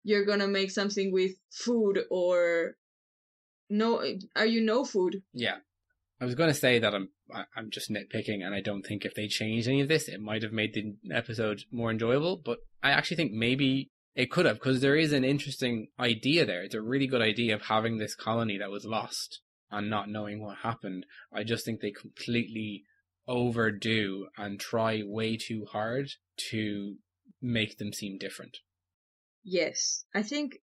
You're 0.04 0.24
gonna 0.24 0.46
make 0.46 0.70
something 0.70 1.10
with 1.10 1.32
food 1.50 2.04
or 2.10 2.76
no. 3.68 3.98
Eh, 3.98 4.18
are 4.36 4.46
you 4.46 4.60
no 4.60 4.84
food? 4.84 5.22
yeah. 5.34 5.58
I 6.20 6.24
was 6.24 6.34
to 6.34 6.54
say 6.54 6.78
that 6.78 6.94
I'm 6.94 7.10
I'm 7.32 7.70
just 7.70 7.90
nitpicking, 7.90 8.44
and 8.44 8.54
I 8.54 8.60
don't 8.60 8.82
think 8.82 9.04
if 9.04 9.14
they 9.14 9.26
changed 9.26 9.68
any 9.68 9.80
of 9.80 9.88
this, 9.88 10.08
it 10.08 10.20
might 10.20 10.42
have 10.42 10.52
made 10.52 10.74
the 10.74 10.94
episode 11.12 11.64
more 11.72 11.90
enjoyable. 11.90 12.36
But 12.36 12.58
I 12.82 12.90
actually 12.90 13.16
think 13.16 13.32
maybe 13.32 13.88
it 14.14 14.30
could 14.30 14.46
have, 14.46 14.56
because 14.56 14.80
there 14.80 14.96
is 14.96 15.12
an 15.12 15.24
interesting 15.24 15.88
idea 15.98 16.46
there. 16.46 16.62
It's 16.62 16.74
a 16.74 16.80
really 16.80 17.06
good 17.06 17.22
idea 17.22 17.54
of 17.54 17.62
having 17.62 17.98
this 17.98 18.14
colony 18.14 18.58
that 18.58 18.70
was 18.70 18.84
lost 18.84 19.40
and 19.70 19.90
not 19.90 20.08
knowing 20.08 20.40
what 20.40 20.58
happened. 20.58 21.04
I 21.32 21.42
just 21.42 21.64
think 21.64 21.80
they 21.80 21.90
completely 21.90 22.84
overdo 23.26 24.28
and 24.36 24.60
try 24.60 25.02
way 25.04 25.36
too 25.36 25.66
hard 25.70 26.08
to 26.50 26.96
make 27.42 27.78
them 27.78 27.92
seem 27.92 28.18
different. 28.18 28.58
Yes, 29.42 30.04
I 30.14 30.22
think. 30.22 30.58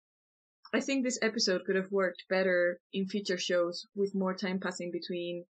I 0.74 0.80
think 0.80 1.04
this 1.04 1.20
episode 1.22 1.64
could 1.66 1.76
have 1.76 1.92
worked 1.92 2.24
better 2.30 2.80
in 2.94 3.06
future 3.06 3.38
shows 3.38 3.88
with 3.94 4.16
more 4.16 4.34
time 4.34 4.60
passing 4.62 4.90
between 4.90 5.44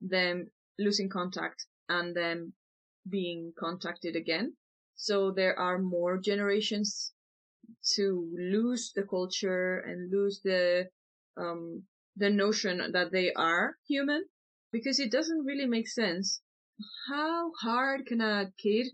them 0.00 0.50
losing 0.78 1.08
contact 1.08 1.66
and 1.88 2.14
them 2.14 2.52
being 3.08 3.52
contacted 3.58 4.16
again. 4.16 4.54
So 4.96 5.30
there 5.30 5.58
are 5.58 5.78
more 5.78 6.18
generations 6.18 7.12
to 7.94 8.30
lose 8.36 8.92
the 8.94 9.02
culture 9.02 9.78
and 9.80 10.10
lose 10.10 10.40
the 10.42 10.88
um 11.36 11.84
the 12.16 12.30
notion 12.30 12.92
that 12.92 13.12
they 13.12 13.32
are 13.32 13.76
human 13.86 14.24
because 14.72 14.98
it 14.98 15.10
doesn't 15.10 15.44
really 15.44 15.66
make 15.66 15.88
sense. 15.88 16.40
How 17.08 17.52
hard 17.60 18.06
can 18.06 18.20
a 18.20 18.52
kid 18.58 18.88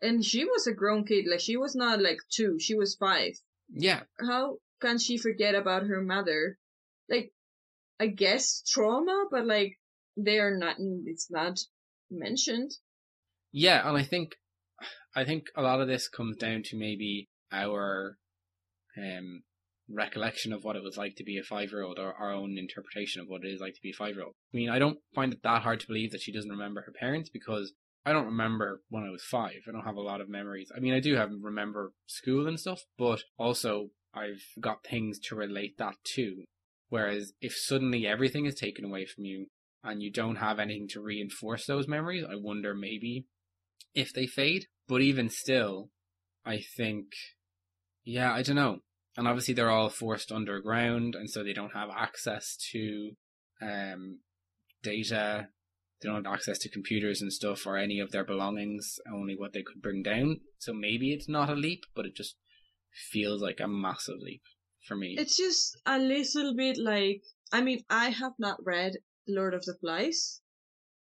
and 0.00 0.24
she 0.24 0.44
was 0.44 0.66
a 0.66 0.72
grown 0.72 1.04
kid, 1.04 1.26
like 1.26 1.40
she 1.40 1.56
was 1.56 1.74
not 1.74 2.00
like 2.00 2.18
two, 2.30 2.58
she 2.58 2.74
was 2.74 2.94
five. 2.94 3.32
Yeah, 3.70 4.02
How 4.20 4.58
can 4.80 4.98
she 4.98 5.16
forget 5.16 5.54
about 5.54 5.86
her 5.86 6.02
mother? 6.02 6.58
Like 7.08 7.32
I 7.98 8.08
guess 8.08 8.62
trauma, 8.66 9.26
but 9.30 9.46
like 9.46 9.78
they 10.16 10.38
are 10.38 10.56
not 10.56 10.76
it's 10.78 11.30
not 11.30 11.58
mentioned. 12.10 12.72
Yeah, 13.52 13.88
and 13.88 13.96
I 13.96 14.02
think 14.02 14.36
I 15.14 15.24
think 15.24 15.44
a 15.56 15.62
lot 15.62 15.80
of 15.80 15.88
this 15.88 16.08
comes 16.08 16.36
down 16.36 16.62
to 16.66 16.76
maybe 16.76 17.28
our 17.52 18.16
um 18.96 19.42
recollection 19.88 20.52
of 20.52 20.64
what 20.64 20.76
it 20.76 20.82
was 20.82 20.96
like 20.96 21.14
to 21.16 21.24
be 21.24 21.38
a 21.38 21.42
five 21.42 21.70
year 21.70 21.82
old 21.82 21.98
or 21.98 22.14
our 22.14 22.32
own 22.32 22.56
interpretation 22.56 23.20
of 23.20 23.28
what 23.28 23.44
it 23.44 23.48
is 23.48 23.60
like 23.60 23.74
to 23.74 23.82
be 23.82 23.90
a 23.90 23.96
five 23.96 24.14
year 24.14 24.24
old. 24.24 24.34
I 24.52 24.56
mean, 24.56 24.70
I 24.70 24.78
don't 24.78 24.98
find 25.14 25.32
it 25.32 25.42
that 25.42 25.62
hard 25.62 25.80
to 25.80 25.86
believe 25.86 26.12
that 26.12 26.22
she 26.22 26.32
doesn't 26.32 26.50
remember 26.50 26.82
her 26.82 26.92
parents 26.98 27.30
because 27.30 27.72
I 28.06 28.12
don't 28.12 28.26
remember 28.26 28.82
when 28.88 29.04
I 29.04 29.10
was 29.10 29.22
five. 29.22 29.62
I 29.68 29.72
don't 29.72 29.84
have 29.84 29.96
a 29.96 30.00
lot 30.00 30.20
of 30.20 30.28
memories. 30.28 30.70
I 30.74 30.80
mean, 30.80 30.94
I 30.94 31.00
do 31.00 31.16
have 31.16 31.30
remember 31.40 31.92
school 32.06 32.46
and 32.46 32.60
stuff, 32.60 32.82
but 32.98 33.22
also 33.38 33.88
I've 34.14 34.42
got 34.60 34.84
things 34.84 35.18
to 35.28 35.34
relate 35.34 35.78
that 35.78 35.96
to. 36.14 36.44
Whereas 36.88 37.32
if 37.40 37.54
suddenly 37.56 38.06
everything 38.06 38.46
is 38.46 38.54
taken 38.54 38.84
away 38.84 39.06
from 39.06 39.24
you 39.24 39.46
and 39.84 40.02
you 40.02 40.10
don't 40.10 40.36
have 40.36 40.58
anything 40.58 40.88
to 40.88 41.00
reinforce 41.00 41.66
those 41.66 41.86
memories, 41.86 42.24
I 42.28 42.34
wonder 42.36 42.74
maybe 42.74 43.26
if 43.94 44.12
they 44.12 44.26
fade. 44.26 44.66
But 44.88 45.02
even 45.02 45.28
still, 45.28 45.90
I 46.44 46.60
think, 46.76 47.06
yeah, 48.04 48.32
I 48.32 48.42
don't 48.42 48.56
know. 48.56 48.78
And 49.16 49.28
obviously, 49.28 49.54
they're 49.54 49.70
all 49.70 49.90
forced 49.90 50.32
underground, 50.32 51.14
and 51.14 51.30
so 51.30 51.44
they 51.44 51.52
don't 51.52 51.74
have 51.74 51.88
access 51.96 52.56
to 52.72 53.12
um, 53.62 54.20
data. 54.82 55.48
They 56.02 56.08
don't 56.08 56.24
have 56.24 56.34
access 56.34 56.58
to 56.60 56.70
computers 56.70 57.22
and 57.22 57.32
stuff 57.32 57.66
or 57.66 57.78
any 57.78 58.00
of 58.00 58.10
their 58.10 58.24
belongings, 58.24 58.96
only 59.12 59.36
what 59.36 59.52
they 59.52 59.62
could 59.62 59.80
bring 59.80 60.02
down. 60.02 60.40
So 60.58 60.72
maybe 60.72 61.12
it's 61.12 61.28
not 61.28 61.48
a 61.48 61.54
leap, 61.54 61.84
but 61.94 62.06
it 62.06 62.16
just 62.16 62.36
feels 63.10 63.40
like 63.40 63.60
a 63.60 63.68
massive 63.68 64.18
leap 64.20 64.42
for 64.86 64.96
me. 64.96 65.14
It's 65.16 65.36
just 65.36 65.78
a 65.86 65.98
little 65.98 66.54
bit 66.56 66.76
like 66.76 67.22
I 67.52 67.60
mean, 67.62 67.84
I 67.88 68.10
have 68.10 68.32
not 68.38 68.58
read 68.64 68.94
Lord 69.28 69.54
of 69.54 69.64
the 69.64 69.76
Flies, 69.78 70.42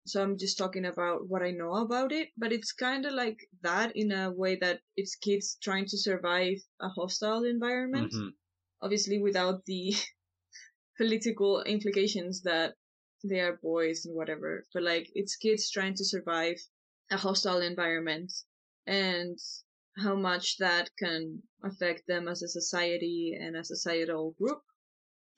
so 0.06 0.22
I'm 0.22 0.38
just 0.38 0.58
talking 0.58 0.84
about 0.86 1.28
what 1.28 1.42
I 1.42 1.50
know 1.52 1.74
about 1.76 2.12
it, 2.12 2.30
but 2.36 2.52
it's 2.52 2.72
kind 2.72 3.06
of 3.06 3.14
like 3.14 3.38
that 3.62 3.96
in 3.96 4.12
a 4.12 4.32
way 4.32 4.56
that 4.56 4.82
it's 4.96 5.16
kids 5.16 5.56
trying 5.62 5.86
to 5.86 5.98
survive 5.98 6.58
a 6.80 6.88
hostile 6.88 7.44
environment, 7.44 8.12
Mhm. 8.12 8.34
obviously 8.82 9.18
without 9.20 9.64
the 9.66 9.94
political 10.96 11.62
implications 11.64 12.42
that 12.42 12.76
they 13.24 13.40
are 13.40 13.58
boys 13.58 14.04
and 14.06 14.14
whatever, 14.16 14.64
but 14.74 14.82
like 14.82 15.10
it's 15.14 15.36
kids 15.36 15.70
trying 15.70 15.94
to 15.94 16.04
survive 16.04 16.56
a 17.10 17.16
hostile 17.16 17.60
environment 17.62 18.32
and 18.86 19.38
how 19.98 20.16
much 20.16 20.56
that 20.58 20.90
can 20.98 21.42
affect 21.62 22.06
them 22.06 22.26
as 22.28 22.42
a 22.42 22.48
society 22.48 23.36
and 23.40 23.56
a 23.56 23.64
societal 23.64 24.32
group. 24.32 24.62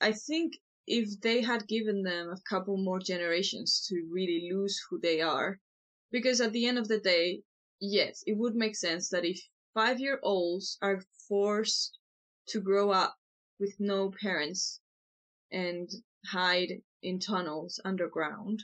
I 0.01 0.13
think 0.13 0.53
if 0.87 1.19
they 1.21 1.41
had 1.41 1.67
given 1.67 2.03
them 2.03 2.29
a 2.29 2.41
couple 2.49 2.77
more 2.77 2.99
generations 2.99 3.85
to 3.87 4.07
really 4.11 4.49
lose 4.51 4.79
who 4.89 4.99
they 4.99 5.21
are, 5.21 5.59
because 6.11 6.39
at 6.39 6.53
the 6.53 6.65
end 6.65 6.77
of 6.77 6.87
the 6.87 6.99
day, 6.99 7.43
yes, 7.79 8.23
it 8.27 8.33
would 8.37 8.55
make 8.55 8.75
sense 8.75 9.09
that 9.09 9.25
if 9.25 9.39
five 9.73 9.99
year 9.99 10.19
olds 10.23 10.77
are 10.81 11.03
forced 11.27 11.97
to 12.47 12.61
grow 12.61 12.91
up 12.91 13.17
with 13.59 13.75
no 13.79 14.11
parents 14.11 14.79
and 15.51 15.89
hide 16.27 16.81
in 17.01 17.19
tunnels 17.19 17.79
underground, 17.83 18.63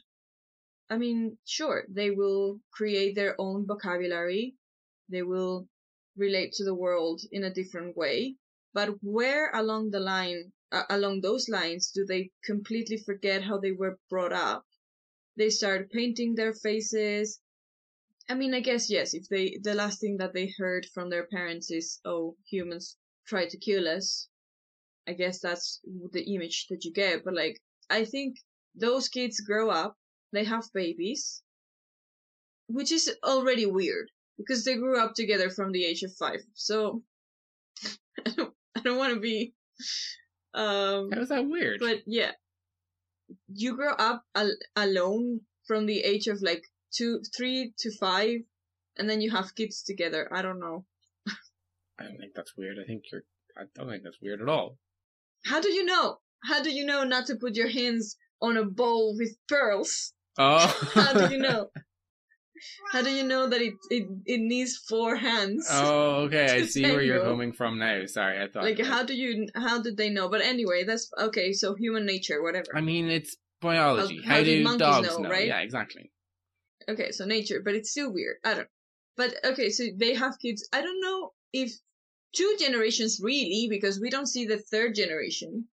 I 0.90 0.98
mean, 0.98 1.38
sure, 1.46 1.86
they 1.90 2.12
will 2.12 2.62
create 2.72 3.16
their 3.16 3.40
own 3.40 3.66
vocabulary, 3.66 4.56
they 5.10 5.24
will 5.24 5.68
relate 6.18 6.54
to 6.54 6.66
the 6.66 6.76
world 6.76 7.22
in 7.32 7.44
a 7.44 7.54
different 7.54 7.96
way. 7.96 8.36
But 8.74 9.04
where 9.04 9.52
along 9.52 9.92
the 9.92 10.00
line, 10.00 10.54
uh, 10.72 10.84
along 10.90 11.22
those 11.22 11.50
lines, 11.50 11.92
do 11.92 12.06
they 12.06 12.32
completely 12.44 12.98
forget 12.98 13.44
how 13.44 13.58
they 13.60 13.72
were 13.72 14.00
brought 14.10 14.34
up? 14.34 14.66
They 15.36 15.50
start 15.50 15.92
painting 15.92 16.36
their 16.36 16.54
faces. 16.54 17.42
I 18.30 18.36
mean, 18.36 18.54
I 18.54 18.62
guess 18.62 18.90
yes. 18.90 19.14
If 19.14 19.28
they, 19.28 19.58
the 19.62 19.76
last 19.76 20.00
thing 20.02 20.18
that 20.18 20.34
they 20.34 20.48
heard 20.58 20.86
from 20.88 21.10
their 21.10 21.28
parents 21.28 21.70
is, 21.72 22.00
"Oh, 22.06 22.38
humans 22.46 22.98
try 23.26 23.48
to 23.48 23.58
kill 23.58 23.88
us," 23.88 24.30
I 25.08 25.14
guess 25.14 25.40
that's 25.40 25.82
the 26.12 26.24
image 26.34 26.68
that 26.70 26.86
you 26.86 26.92
get. 26.92 27.24
But 27.24 27.36
like, 27.36 27.62
I 27.90 28.06
think 28.06 28.38
those 28.76 29.10
kids 29.10 29.42
grow 29.42 29.70
up, 29.70 29.98
they 30.32 30.46
have 30.46 30.72
babies, 30.74 31.44
which 32.68 32.92
is 32.92 33.12
already 33.24 33.66
weird 33.66 34.12
because 34.38 34.64
they 34.64 34.76
grew 34.76 34.98
up 35.00 35.14
together 35.14 35.50
from 35.50 35.72
the 35.72 35.86
age 35.86 36.04
of 36.04 36.16
five. 36.16 36.42
So 36.54 37.04
I 38.76 38.80
don't, 38.82 38.98
want 38.98 39.14
to 39.14 39.20
be, 39.20 39.54
um, 40.54 41.10
How 41.12 41.22
is 41.22 41.30
that 41.30 41.48
weird? 41.48 41.80
but 41.80 42.00
yeah, 42.06 42.32
you 43.54 43.76
grow 43.76 43.94
up 43.94 44.24
al- 44.36 44.56
alone 44.76 45.42
from 45.68 45.86
the 45.86 46.00
age 46.00 46.28
of 46.28 46.42
like 46.42 46.64
two, 46.94 47.22
three 47.36 47.74
to 47.80 47.92
five, 48.00 48.40
and 48.98 49.10
then 49.10 49.22
you 49.22 49.32
have 49.32 49.56
kids 49.56 49.84
together. 49.84 50.28
I 50.34 50.42
don't 50.42 50.60
know. 50.60 50.86
I 52.00 52.04
don't 52.04 52.18
think 52.18 52.34
that's 52.36 52.56
weird. 52.58 52.78
I 52.82 52.86
think 52.86 53.04
you're. 53.12 53.24
I 53.58 53.64
don't 53.76 53.90
think 53.90 54.04
that's 54.04 54.22
weird 54.22 54.42
at 54.42 54.50
all. 54.50 54.78
How 55.46 55.60
do 55.62 55.72
you 55.72 55.86
know? 55.86 56.18
How 56.44 56.64
do 56.64 56.72
you 56.72 56.86
know 56.86 57.04
not 57.04 57.26
to 57.28 57.36
put 57.36 57.56
your 57.56 57.70
hands 57.70 58.16
on 58.42 58.58
a 58.58 58.64
bowl 58.66 59.16
with 59.18 59.36
pearls? 59.48 60.14
Oh, 60.38 60.66
How 60.94 61.14
do 61.14 61.34
you 61.34 61.40
know? 61.48 61.68
How 62.92 63.02
do 63.02 63.10
you 63.12 63.24
know 63.24 63.48
that 63.50 63.62
it 63.62 63.74
it, 63.90 64.08
it 64.26 64.40
needs 64.40 64.78
four 64.78 65.16
hands? 65.16 65.68
Oh, 65.72 66.24
okay. 66.26 66.46
I 66.62 66.66
see 66.66 66.84
where 66.84 67.02
you're 67.02 67.22
coming 67.24 67.54
from 67.54 67.80
now. 67.80 68.06
Sorry, 68.06 68.42
I 68.42 68.48
thought. 68.48 68.64
like 68.64 68.80
how 68.80 69.04
do 69.04 69.14
you 69.16 69.48
how 69.56 69.82
did 69.82 69.98
they 69.98 70.10
know? 70.10 70.30
But 70.30 70.42
anyway, 70.42 70.84
that's 70.84 71.10
okay. 71.20 71.54
So 71.54 71.76
human 71.76 72.06
nature, 72.06 72.42
whatever. 72.42 72.68
I 72.76 72.82
mean, 72.82 73.10
it's 73.10 73.38
biology. 73.62 74.22
How- 74.24 74.30
How, 74.30 74.38
how 74.38 74.44
do 74.44 74.58
do 74.58 74.64
monkeys 74.64 74.80
dogs 74.80 75.08
know, 75.08 75.18
know? 75.24 75.30
right? 75.30 75.48
Yeah, 75.48 75.60
exactly. 75.60 76.12
Okay, 76.90 77.12
so 77.12 77.26
nature, 77.26 77.62
but 77.64 77.76
it's 77.76 77.92
still 77.92 78.12
weird. 78.12 78.38
I 78.44 78.54
don't. 78.56 78.68
But 79.18 79.36
okay, 79.46 79.70
so 79.70 79.84
they 79.96 80.14
have 80.16 80.40
kids. 80.40 80.68
I 80.74 80.82
don't 80.82 81.00
know 81.02 81.32
if 81.54 81.72
two 82.34 82.56
generations 82.60 83.20
really, 83.22 83.68
because 83.70 84.00
we 84.00 84.10
don't 84.10 84.26
see 84.28 84.46
the 84.46 84.58
third 84.58 84.96
generation. 84.96 85.68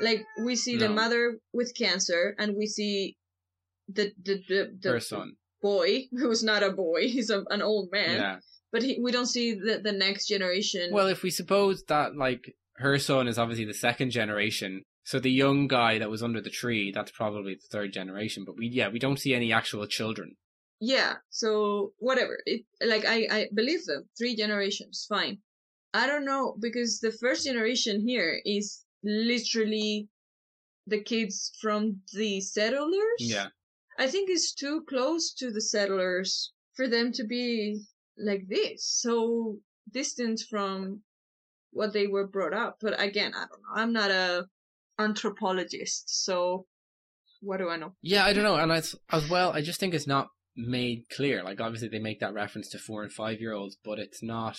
Like 0.00 0.24
we 0.44 0.54
see 0.54 0.76
the 0.76 0.88
mother 0.90 1.38
with 1.52 1.72
cancer, 1.76 2.34
and 2.38 2.54
we 2.56 2.66
see 2.66 3.16
the 3.88 4.12
the 4.22 4.42
the, 4.48 4.78
the 4.82 4.90
Her 4.90 5.00
son. 5.00 5.32
Boy 5.62 6.08
who's 6.12 6.42
not 6.42 6.62
a 6.62 6.70
boy; 6.70 7.08
he's 7.08 7.30
a, 7.30 7.44
an 7.50 7.62
old 7.62 7.90
man. 7.92 8.16
Yeah. 8.16 8.36
But 8.70 8.82
he, 8.82 8.98
we 9.02 9.12
don't 9.12 9.26
see 9.26 9.54
the 9.54 9.80
the 9.82 9.92
next 9.92 10.26
generation. 10.26 10.90
Well, 10.92 11.08
if 11.08 11.22
we 11.22 11.30
suppose 11.30 11.84
that 11.84 12.16
like 12.16 12.54
her 12.76 12.98
son 12.98 13.26
is 13.28 13.38
obviously 13.38 13.64
the 13.64 13.74
second 13.74 14.10
generation, 14.10 14.82
so 15.04 15.18
the 15.18 15.30
young 15.30 15.68
guy 15.68 15.98
that 15.98 16.10
was 16.10 16.22
under 16.22 16.40
the 16.40 16.50
tree, 16.50 16.92
that's 16.94 17.10
probably 17.10 17.54
the 17.54 17.68
third 17.70 17.92
generation. 17.92 18.44
But 18.46 18.56
we 18.58 18.68
yeah, 18.68 18.88
we 18.88 18.98
don't 18.98 19.18
see 19.18 19.34
any 19.34 19.52
actual 19.52 19.86
children. 19.86 20.36
yeah. 20.80 21.14
So 21.30 21.92
whatever. 21.98 22.38
It 22.44 22.64
like 22.84 23.04
I 23.06 23.26
I 23.30 23.48
believe 23.54 23.84
them. 23.86 24.08
Three 24.18 24.36
generations, 24.36 25.06
fine. 25.08 25.38
I 25.94 26.06
don't 26.06 26.26
know 26.26 26.54
because 26.60 27.00
the 27.00 27.12
first 27.12 27.46
generation 27.46 28.06
here 28.06 28.40
is 28.44 28.84
literally 29.02 30.08
the 30.86 31.00
kids 31.00 31.52
from 31.60 32.00
the 32.12 32.40
settlers. 32.42 33.18
Yeah. 33.18 33.48
I 33.98 34.06
think 34.06 34.30
it's 34.30 34.54
too 34.54 34.84
close 34.88 35.34
to 35.34 35.50
the 35.50 35.60
settlers 35.60 36.52
for 36.74 36.88
them 36.88 37.12
to 37.12 37.24
be 37.24 37.82
like 38.16 38.46
this, 38.48 38.86
so 38.86 39.58
distant 39.92 40.40
from 40.48 41.02
what 41.72 41.92
they 41.92 42.06
were 42.06 42.26
brought 42.26 42.54
up. 42.54 42.78
But 42.80 43.00
again, 43.00 43.32
I 43.34 43.40
don't 43.40 43.62
know. 43.62 43.74
I'm 43.74 43.92
not 43.92 44.10
a 44.10 44.46
anthropologist, 44.98 46.24
so 46.24 46.66
what 47.40 47.58
do 47.58 47.68
I 47.68 47.76
know? 47.76 47.94
Yeah, 48.00 48.24
I 48.24 48.32
don't 48.32 48.44
know, 48.44 48.56
and 48.56 48.70
as 48.70 48.94
as 49.10 49.28
well, 49.28 49.52
I 49.52 49.62
just 49.62 49.80
think 49.80 49.94
it's 49.94 50.06
not 50.06 50.28
made 50.56 51.04
clear. 51.10 51.42
Like 51.42 51.60
obviously 51.60 51.88
they 51.88 51.98
make 51.98 52.20
that 52.20 52.34
reference 52.34 52.68
to 52.70 52.78
four 52.78 53.02
and 53.02 53.12
five 53.12 53.40
year 53.40 53.52
olds, 53.52 53.76
but 53.84 53.98
it's 53.98 54.22
not 54.22 54.58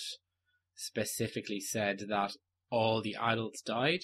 specifically 0.74 1.60
said 1.60 2.04
that 2.08 2.32
all 2.70 3.02
the 3.02 3.16
adults 3.20 3.60
died. 3.60 4.00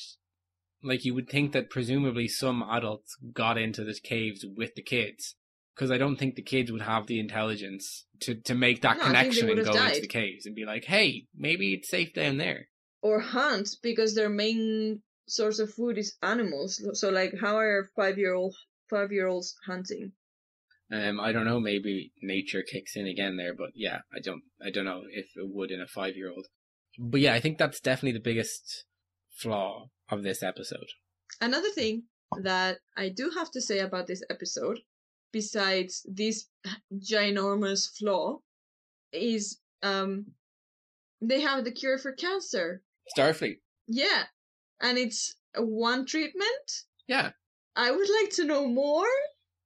Like 0.86 1.04
you 1.04 1.14
would 1.14 1.28
think 1.28 1.52
that 1.52 1.70
presumably 1.70 2.28
some 2.28 2.62
adults 2.62 3.16
got 3.32 3.58
into 3.58 3.84
the 3.84 3.98
caves 4.02 4.44
with 4.56 4.74
the 4.74 4.82
kids, 4.82 5.34
because 5.74 5.90
I 5.90 5.98
don't 5.98 6.16
think 6.16 6.34
the 6.34 6.42
kids 6.42 6.70
would 6.70 6.82
have 6.82 7.06
the 7.06 7.20
intelligence 7.20 8.06
to 8.20 8.34
to 8.42 8.54
make 8.54 8.82
that 8.82 8.98
No, 8.98 9.04
I 9.04 9.22
think 9.22 9.34
they 9.34 9.40
connection 9.40 9.50
and 9.50 9.64
go 9.64 9.76
have 9.76 9.88
into 9.88 10.00
the 10.02 10.06
caves 10.06 10.46
and 10.46 10.54
be 10.54 10.64
like, 10.64 10.84
hey, 10.84 11.26
maybe 11.36 11.74
it's 11.74 11.90
safe 11.90 12.14
down 12.14 12.36
there. 12.38 12.68
Or 13.02 13.20
hunt 13.20 13.68
because 13.82 14.14
their 14.14 14.28
main 14.28 15.02
source 15.28 15.58
of 15.58 15.72
food 15.74 15.98
is 15.98 16.16
animals. 16.22 16.82
So 16.94 17.10
like, 17.10 17.34
how 17.40 17.56
are 17.58 17.90
five 17.96 18.18
year 18.18 18.34
old 18.34 18.54
five 18.88 19.12
year 19.12 19.26
olds 19.26 19.54
hunting? 19.66 20.12
Um, 20.92 21.18
I 21.18 21.32
don't 21.32 21.46
know. 21.46 21.58
Maybe 21.58 22.12
nature 22.22 22.62
kicks 22.62 22.94
in 22.94 23.08
again 23.08 23.36
there, 23.36 23.54
but 23.54 23.70
yeah, 23.74 24.00
I 24.14 24.20
don't. 24.20 24.42
I 24.64 24.70
don't 24.70 24.84
know 24.84 25.02
if 25.10 25.26
it 25.34 25.48
would 25.52 25.72
in 25.72 25.80
a 25.80 25.86
five-year-old. 25.88 26.46
But 26.98 27.20
yeah, 27.20 27.34
I 27.34 27.40
think 27.40 27.58
that's 27.58 27.80
definitely 27.80 28.12
the 28.12 28.22
biggest 28.22 28.84
flaw 29.36 29.88
of 30.10 30.22
this 30.22 30.42
episode. 30.42 30.88
Another 31.40 31.70
thing 31.70 32.04
that 32.42 32.78
I 32.96 33.08
do 33.08 33.30
have 33.36 33.50
to 33.52 33.60
say 33.60 33.80
about 33.80 34.06
this 34.06 34.22
episode, 34.30 34.80
besides 35.32 36.04
this 36.08 36.46
ginormous 36.94 37.88
flaw, 37.96 38.38
is 39.12 39.58
um 39.82 40.26
they 41.20 41.40
have 41.40 41.64
the 41.64 41.72
cure 41.72 41.98
for 41.98 42.12
cancer. 42.12 42.82
Starfleet. 43.16 43.58
Yeah, 43.86 44.24
and 44.80 44.98
it's 44.98 45.34
one 45.56 46.06
treatment. 46.06 46.84
Yeah. 47.06 47.30
I 47.74 47.90
would 47.90 48.08
like 48.20 48.30
to 48.32 48.44
know 48.44 48.66
more. 48.66 49.06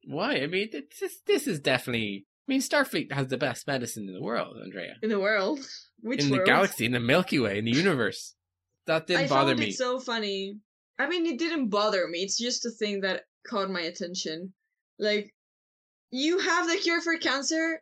Why? 0.04 0.36
I 0.36 0.46
mean, 0.46 0.70
just, 0.98 1.26
this 1.26 1.46
is 1.46 1.60
definitely. 1.60 2.26
I 2.48 2.52
mean, 2.52 2.60
Starfleet 2.60 3.12
has 3.12 3.28
the 3.28 3.38
best 3.38 3.66
medicine 3.66 4.08
in 4.08 4.14
the 4.14 4.22
world, 4.22 4.56
Andrea. 4.62 4.96
in 5.02 5.08
the 5.08 5.20
world. 5.20 5.60
Which 6.00 6.24
in 6.24 6.30
world? 6.30 6.42
the 6.42 6.50
galaxy, 6.50 6.86
in 6.86 6.92
the 6.92 7.00
Milky 7.00 7.38
Way, 7.38 7.58
in 7.58 7.64
the 7.64 7.70
universe. 7.70 8.34
That 8.90 9.06
didn't 9.06 9.26
I 9.26 9.28
bother 9.28 9.50
found 9.52 9.60
me. 9.60 9.68
it 9.68 9.76
so 9.76 10.00
funny. 10.00 10.58
I 10.98 11.08
mean, 11.08 11.24
it 11.24 11.38
didn't 11.38 11.68
bother 11.68 12.08
me. 12.08 12.18
It's 12.22 12.36
just 12.36 12.66
a 12.66 12.70
thing 12.70 13.02
that 13.02 13.22
caught 13.46 13.70
my 13.70 13.82
attention. 13.82 14.52
Like, 14.98 15.32
you 16.10 16.40
have 16.40 16.66
the 16.66 16.76
cure 16.76 17.00
for 17.00 17.16
cancer. 17.16 17.80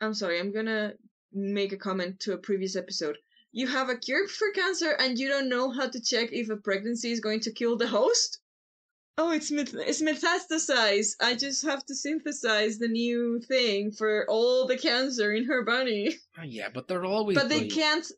I'm 0.00 0.14
sorry, 0.14 0.40
I'm 0.40 0.50
gonna 0.50 0.94
make 1.34 1.72
a 1.72 1.76
comment 1.76 2.18
to 2.20 2.32
a 2.32 2.38
previous 2.38 2.76
episode. 2.76 3.18
You 3.52 3.66
have 3.66 3.90
a 3.90 3.96
cure 3.98 4.26
for 4.26 4.50
cancer 4.52 4.92
and 4.98 5.18
you 5.18 5.28
don't 5.28 5.50
know 5.50 5.70
how 5.70 5.86
to 5.90 6.00
check 6.00 6.32
if 6.32 6.48
a 6.48 6.56
pregnancy 6.56 7.12
is 7.12 7.20
going 7.20 7.40
to 7.40 7.52
kill 7.52 7.76
the 7.76 7.86
host? 7.86 8.38
Oh, 9.18 9.32
it's 9.32 9.50
met- 9.50 9.74
it's 9.74 10.00
metastasized. 10.00 11.16
I 11.20 11.34
just 11.34 11.62
have 11.66 11.84
to 11.84 11.94
synthesize 11.94 12.78
the 12.78 12.88
new 12.88 13.38
thing 13.40 13.92
for 13.92 14.24
all 14.30 14.66
the 14.66 14.78
cancer 14.78 15.34
in 15.34 15.44
her 15.44 15.62
body. 15.62 16.16
Oh, 16.38 16.42
yeah, 16.42 16.70
but 16.72 16.88
they're 16.88 17.04
always. 17.16 17.36
but 17.36 17.50
they 17.50 17.68
can't 17.68 18.10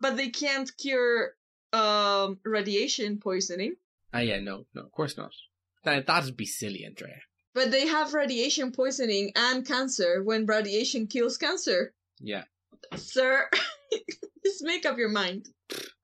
but 0.00 0.18
they 0.18 0.28
can't 0.28 0.70
cure 0.76 1.32
um 1.74 2.38
radiation 2.44 3.18
poisoning 3.18 3.74
Ah, 4.16 4.20
yeah, 4.20 4.38
no, 4.38 4.64
no, 4.74 4.82
of 4.82 4.92
course 4.92 5.16
not. 5.16 5.32
That 5.84 6.06
that'd 6.06 6.36
be 6.36 6.46
silly, 6.46 6.84
Andrea. 6.84 7.20
but 7.52 7.70
they 7.72 7.86
have 7.96 8.14
radiation 8.14 8.70
poisoning 8.72 9.32
and 9.34 9.66
cancer 9.66 10.22
when 10.22 10.46
radiation 10.46 11.06
kills 11.14 11.36
cancer 11.36 11.92
Yeah, 12.20 12.44
sir 12.96 13.48
just 14.44 14.62
make 14.62 14.84
up 14.86 14.96
your 14.98 15.08
mind 15.08 15.42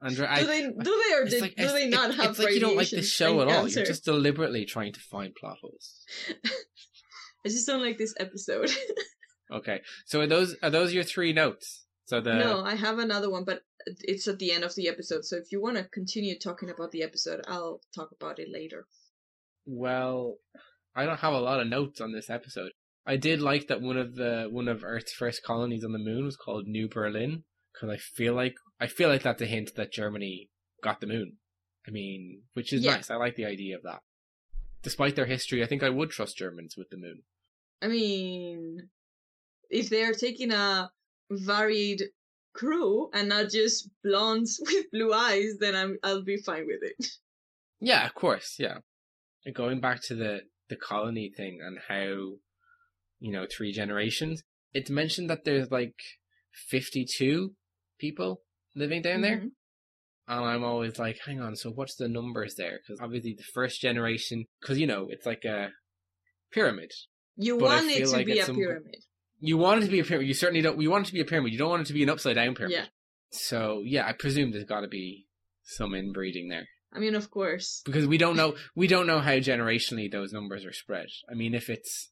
Andrea. 0.02 0.28
do 0.40 0.46
they 0.46 0.62
do 0.88 1.02
they 1.02 1.14
or 1.18 1.24
did, 1.28 1.40
like, 1.42 1.56
do 1.56 1.68
they 1.78 1.88
not 1.88 2.11
it- 2.11 2.16
have 2.16 2.30
it's 2.30 2.38
like 2.38 2.54
you 2.54 2.61
don't 2.66 2.76
like 2.76 2.90
the 2.90 3.02
show 3.02 3.40
at 3.42 3.48
all. 3.48 3.54
cancer? 3.62 3.80
You're 3.80 3.87
just 3.87 4.04
deliberately 4.04 4.64
trying 4.64 4.92
to 4.94 5.00
find 5.00 5.35
plot 5.35 5.59
holes. 5.61 5.87
i 7.44 7.48
just 7.48 7.66
don't 7.66 7.83
like 7.83 7.96
this 7.98 8.14
episode 8.18 8.70
Okay, 9.52 9.80
so 10.06 10.20
are 10.20 10.26
those 10.28 10.54
are 10.62 10.70
those 10.70 10.92
your 10.94 11.02
three 11.02 11.33
notes? 11.33 11.85
So 12.06 12.20
the 12.20 12.35
no 12.35 12.62
i 12.64 12.74
have 12.76 12.98
another 12.98 13.28
one 13.30 13.44
but 13.44 13.62
it's 13.86 14.28
at 14.28 14.38
the 14.38 14.52
end 14.52 14.64
of 14.64 14.74
the 14.74 14.88
episode 14.88 15.24
so 15.24 15.36
if 15.36 15.50
you 15.52 15.60
want 15.60 15.76
to 15.76 15.84
continue 15.84 16.38
talking 16.38 16.70
about 16.70 16.90
the 16.92 17.02
episode 17.02 17.40
i'll 17.48 17.80
talk 17.94 18.10
about 18.12 18.38
it 18.38 18.48
later 18.50 18.86
well, 19.66 20.36
I 20.96 21.04
don't 21.04 21.20
have 21.20 21.34
a 21.34 21.38
lot 21.38 21.60
of 21.60 21.68
notes 21.68 22.00
on 22.00 22.12
this 22.12 22.30
episode. 22.30 22.72
I 23.06 23.16
did 23.16 23.40
like 23.40 23.68
that 23.68 23.80
one 23.80 23.96
of 23.96 24.16
the 24.16 24.48
one 24.50 24.68
of 24.68 24.82
Earth's 24.82 25.12
first 25.12 25.42
colonies 25.44 25.84
on 25.84 25.92
the 25.92 25.98
moon 25.98 26.24
was 26.24 26.36
called 26.36 26.66
New 26.66 26.88
Berlin 26.88 27.44
because 27.72 27.90
I 27.90 27.98
feel 27.98 28.34
like 28.34 28.54
I 28.80 28.86
feel 28.86 29.08
like 29.08 29.22
that's 29.22 29.42
a 29.42 29.46
hint 29.46 29.72
that 29.76 29.92
Germany 29.92 30.48
got 30.82 31.00
the 31.00 31.06
moon. 31.06 31.36
I 31.86 31.90
mean, 31.90 32.42
which 32.54 32.72
is 32.72 32.82
Yeah. 32.82 32.96
nice. 32.96 33.10
I 33.10 33.16
like 33.16 33.36
the 33.36 33.44
idea 33.44 33.76
of 33.76 33.82
that. 33.84 34.00
Despite 34.82 35.14
their 35.14 35.26
history, 35.26 35.62
I 35.62 35.66
think 35.66 35.82
I 35.82 35.90
would 35.90 36.10
trust 36.10 36.38
Germans 36.38 36.74
with 36.76 36.88
the 36.90 36.96
moon. 36.96 37.22
I 37.82 37.88
mean, 37.88 38.90
if 39.68 39.88
they're 39.88 40.14
taking 40.14 40.52
a 40.52 40.90
varied 41.30 42.02
crew 42.52 43.10
and 43.12 43.28
not 43.28 43.50
just 43.50 43.88
blondes 44.04 44.60
with 44.64 44.90
blue 44.92 45.12
eyes, 45.12 45.56
then 45.60 45.74
I'm 45.76 45.98
I'll 46.02 46.22
be 46.24 46.36
fine 46.38 46.66
with 46.66 46.82
it. 46.82 47.06
Yeah, 47.82 48.04
of 48.04 48.14
course, 48.14 48.56
yeah. 48.58 48.78
And 49.46 49.54
going 49.54 49.80
back 49.80 50.02
to 50.08 50.14
the 50.14 50.40
the 50.68 50.76
colony 50.76 51.32
thing 51.34 51.60
and 51.64 51.78
how 51.88 52.36
you 53.20 53.32
know 53.32 53.46
three 53.50 53.72
generations, 53.72 54.42
it's 54.74 54.90
mentioned 54.90 55.30
that 55.30 55.44
there's 55.46 55.70
like 55.70 55.94
fifty 56.68 57.06
two 57.06 57.54
people 57.98 58.42
living 58.76 59.00
down 59.00 59.22
there, 59.22 59.38
Mhm. 59.38 59.50
and 60.28 60.44
I'm 60.44 60.62
always 60.62 60.98
like, 60.98 61.20
hang 61.24 61.40
on, 61.40 61.56
so 61.56 61.70
what's 61.70 61.96
the 61.96 62.06
numbers 62.08 62.54
there? 62.56 62.80
Because 62.82 63.00
obviously 63.00 63.34
the 63.34 63.44
first 63.54 63.80
generation, 63.80 64.44
because 64.60 64.78
you 64.78 64.86
know 64.86 65.06
it's 65.08 65.24
like 65.24 65.44
a 65.46 65.70
pyramid. 66.52 66.92
You 67.36 67.56
But 67.58 67.64
want 67.64 67.90
it 67.90 68.04
to 68.04 68.10
like 68.10 68.26
be 68.26 68.40
a 68.40 68.44
pyramid. 68.46 68.96
You 69.40 69.57
want 69.57 69.83
it 69.83 69.87
to 69.87 69.90
be 69.90 70.00
a 70.00 70.05
pyramid. 70.05 70.29
You 70.29 70.35
certainly 70.35 70.61
don't. 70.61 70.81
You 70.81 70.90
want 70.90 71.07
it 71.07 71.09
to 71.09 71.14
be 71.14 71.20
a 71.20 71.24
pyramid. 71.24 71.53
You 71.53 71.59
don't 71.59 71.70
want 71.70 71.83
it 71.83 71.87
to 71.87 71.92
be 71.94 72.03
an 72.03 72.11
upside 72.11 72.37
down 72.37 72.55
pyramid. 72.55 72.79
Yeah. 72.79 72.87
So 73.31 73.83
yeah, 73.85 74.07
I 74.07 74.12
presume 74.12 74.53
there's 74.53 74.64
got 74.64 74.81
to 74.81 74.88
be 74.88 75.26
some 75.62 75.94
inbreeding 75.94 76.48
there. 76.48 76.66
I 76.92 76.98
mean, 76.98 77.14
of 77.14 77.31
course. 77.31 77.83
because 77.85 78.07
we 78.07 78.18
don't 78.18 78.37
know 78.37 78.57
we 78.74 78.88
don't 78.88 79.07
know 79.07 79.20
how 79.20 79.33
generationally 79.33 80.11
those 80.11 80.33
numbers 80.33 80.64
are 80.64 80.72
spread. 80.72 81.07
I 81.31 81.35
mean, 81.35 81.55
if 81.55 81.70
it's 81.70 82.11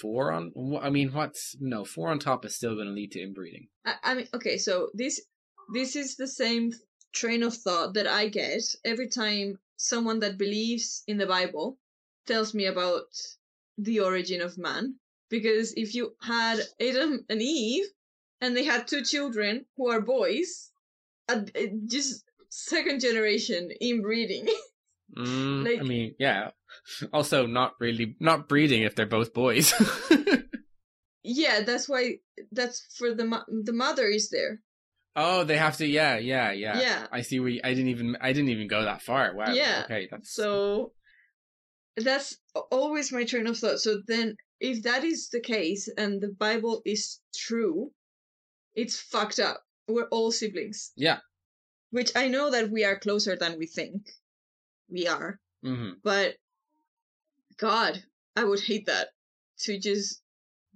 four 0.00 0.32
on, 0.32 0.52
I 0.80 0.90
mean, 0.90 1.12
what's 1.12 1.54
no 1.60 1.84
four 1.84 2.10
on 2.10 2.18
top 2.18 2.44
is 2.44 2.56
still 2.56 2.74
going 2.74 2.86
to 2.86 2.92
lead 2.92 3.12
to 3.12 3.20
inbreeding. 3.20 3.68
I, 3.84 3.94
I 4.02 4.14
mean, 4.14 4.28
okay, 4.34 4.56
so 4.58 4.88
this 4.94 5.20
this 5.72 5.96
is 5.96 6.16
the 6.16 6.26
same 6.26 6.72
train 7.12 7.42
of 7.42 7.54
thought 7.54 7.94
that 7.94 8.06
I 8.06 8.28
get 8.28 8.62
every 8.84 9.08
time 9.08 9.58
someone 9.76 10.20
that 10.20 10.38
believes 10.38 11.02
in 11.06 11.18
the 11.18 11.26
Bible 11.26 11.78
tells 12.26 12.54
me 12.54 12.64
about 12.66 13.04
the 13.76 14.00
origin 14.00 14.40
of 14.40 14.56
man. 14.56 14.96
Because 15.30 15.72
if 15.76 15.94
you 15.94 16.14
had 16.22 16.60
Adam 16.80 17.24
and 17.28 17.40
Eve 17.42 17.86
and 18.40 18.56
they 18.56 18.64
had 18.64 18.86
two 18.86 19.02
children 19.02 19.64
who 19.76 19.90
are 19.90 20.00
boys, 20.00 20.70
just 21.86 22.24
second 22.50 23.00
generation 23.00 23.70
inbreeding. 23.80 24.46
Mm, 25.16 25.64
Like- 25.64 25.80
I 25.80 25.82
mean, 25.84 26.14
yeah. 26.18 26.50
Also, 27.12 27.46
not 27.46 27.74
really 27.78 28.16
not 28.20 28.48
breeding 28.48 28.82
if 28.82 28.96
they're 28.96 29.06
both 29.06 29.32
boys. 29.32 29.72
yeah, 31.22 31.60
that's 31.60 31.88
why 31.88 32.14
that's 32.50 32.86
for 32.98 33.14
the 33.14 33.24
mo- 33.24 33.44
the 33.64 33.72
mother 33.72 34.06
is 34.08 34.30
there. 34.30 34.60
oh, 35.14 35.44
they 35.44 35.56
have 35.56 35.76
to. 35.76 35.86
Yeah, 35.86 36.16
yeah, 36.18 36.50
yeah. 36.52 36.80
Yeah. 36.80 37.06
I 37.12 37.20
see. 37.20 37.38
We. 37.38 37.62
I 37.62 37.74
didn't 37.74 37.88
even. 37.90 38.16
I 38.20 38.32
didn't 38.32 38.48
even 38.48 38.66
go 38.66 38.82
that 38.82 39.02
far. 39.02 39.34
Wow. 39.36 39.52
Yeah, 39.52 39.82
Okay. 39.84 40.08
That's 40.10 40.34
So 40.34 40.92
that's 41.96 42.36
always 42.72 43.12
my 43.12 43.24
train 43.24 43.46
of 43.46 43.56
thought. 43.58 43.78
So 43.78 44.00
then, 44.08 44.36
if 44.70 44.82
that 44.88 45.04
is 45.04 45.28
the 45.28 45.40
case 45.40 45.88
and 46.02 46.20
the 46.20 46.32
Bible 46.46 46.80
is 46.84 47.20
true, 47.46 47.92
it's 48.74 48.98
fucked 49.12 49.38
up. 49.38 49.58
We're 49.88 50.08
all 50.16 50.30
siblings. 50.32 50.92
Yeah. 50.96 51.18
Which 51.90 52.12
I 52.16 52.28
know 52.28 52.50
that 52.50 52.70
we 52.70 52.84
are 52.84 52.98
closer 52.98 53.36
than 53.36 53.58
we 53.58 53.66
think. 53.66 54.00
we 54.88 55.06
are. 55.08 55.30
hmm 55.62 55.92
But 56.02 56.36
God, 57.56 58.02
I 58.36 58.44
would 58.44 58.60
hate 58.70 58.86
that 58.86 59.08
to 59.64 59.78
just 59.78 60.22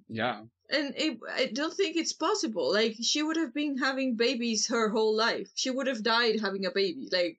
Yeah. 0.08 0.44
and 0.70 0.94
it, 0.96 1.18
I 1.42 1.46
don't 1.58 1.74
think 1.80 1.96
it's 1.96 2.12
possible. 2.28 2.72
Like 2.80 2.96
she 3.10 3.22
would 3.22 3.36
have 3.36 3.54
been 3.54 3.78
having 3.78 4.16
babies 4.16 4.66
her 4.68 4.88
whole 4.90 5.14
life. 5.16 5.48
She 5.54 5.70
would 5.70 5.88
have 5.92 6.02
died 6.02 6.40
having 6.40 6.64
a 6.66 6.70
baby. 6.82 7.08
Like 7.18 7.38